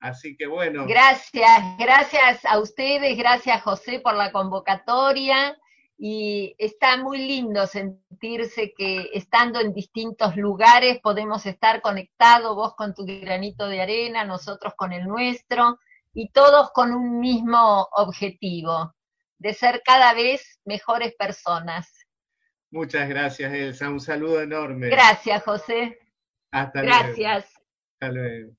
Así 0.00 0.36
que 0.36 0.46
bueno. 0.46 0.86
Gracias, 0.86 1.76
gracias 1.78 2.44
a 2.44 2.58
ustedes, 2.58 3.16
gracias 3.16 3.62
José 3.62 4.00
por 4.00 4.14
la 4.14 4.32
convocatoria 4.32 5.56
y 5.96 6.54
está 6.58 6.96
muy 6.96 7.18
lindo 7.18 7.66
sentirse 7.66 8.72
que 8.76 9.10
estando 9.12 9.60
en 9.60 9.72
distintos 9.72 10.36
lugares 10.36 11.00
podemos 11.00 11.46
estar 11.46 11.80
conectados, 11.80 12.54
vos 12.54 12.74
con 12.76 12.94
tu 12.94 13.04
granito 13.04 13.68
de 13.68 13.80
arena, 13.80 14.24
nosotros 14.24 14.74
con 14.76 14.92
el 14.92 15.06
nuestro 15.06 15.78
y 16.20 16.30
todos 16.30 16.72
con 16.72 16.92
un 16.92 17.20
mismo 17.20 17.86
objetivo, 17.92 18.92
de 19.38 19.54
ser 19.54 19.82
cada 19.84 20.14
vez 20.14 20.58
mejores 20.64 21.14
personas. 21.14 21.92
Muchas 22.72 23.08
gracias, 23.08 23.52
Elsa. 23.52 23.88
Un 23.88 24.00
saludo 24.00 24.42
enorme. 24.42 24.88
Gracias, 24.88 25.44
José. 25.44 25.96
Hasta 26.50 26.82
luego. 26.82 26.98
Gracias. 26.98 27.44
Hasta 28.00 28.12
luego. 28.12 28.52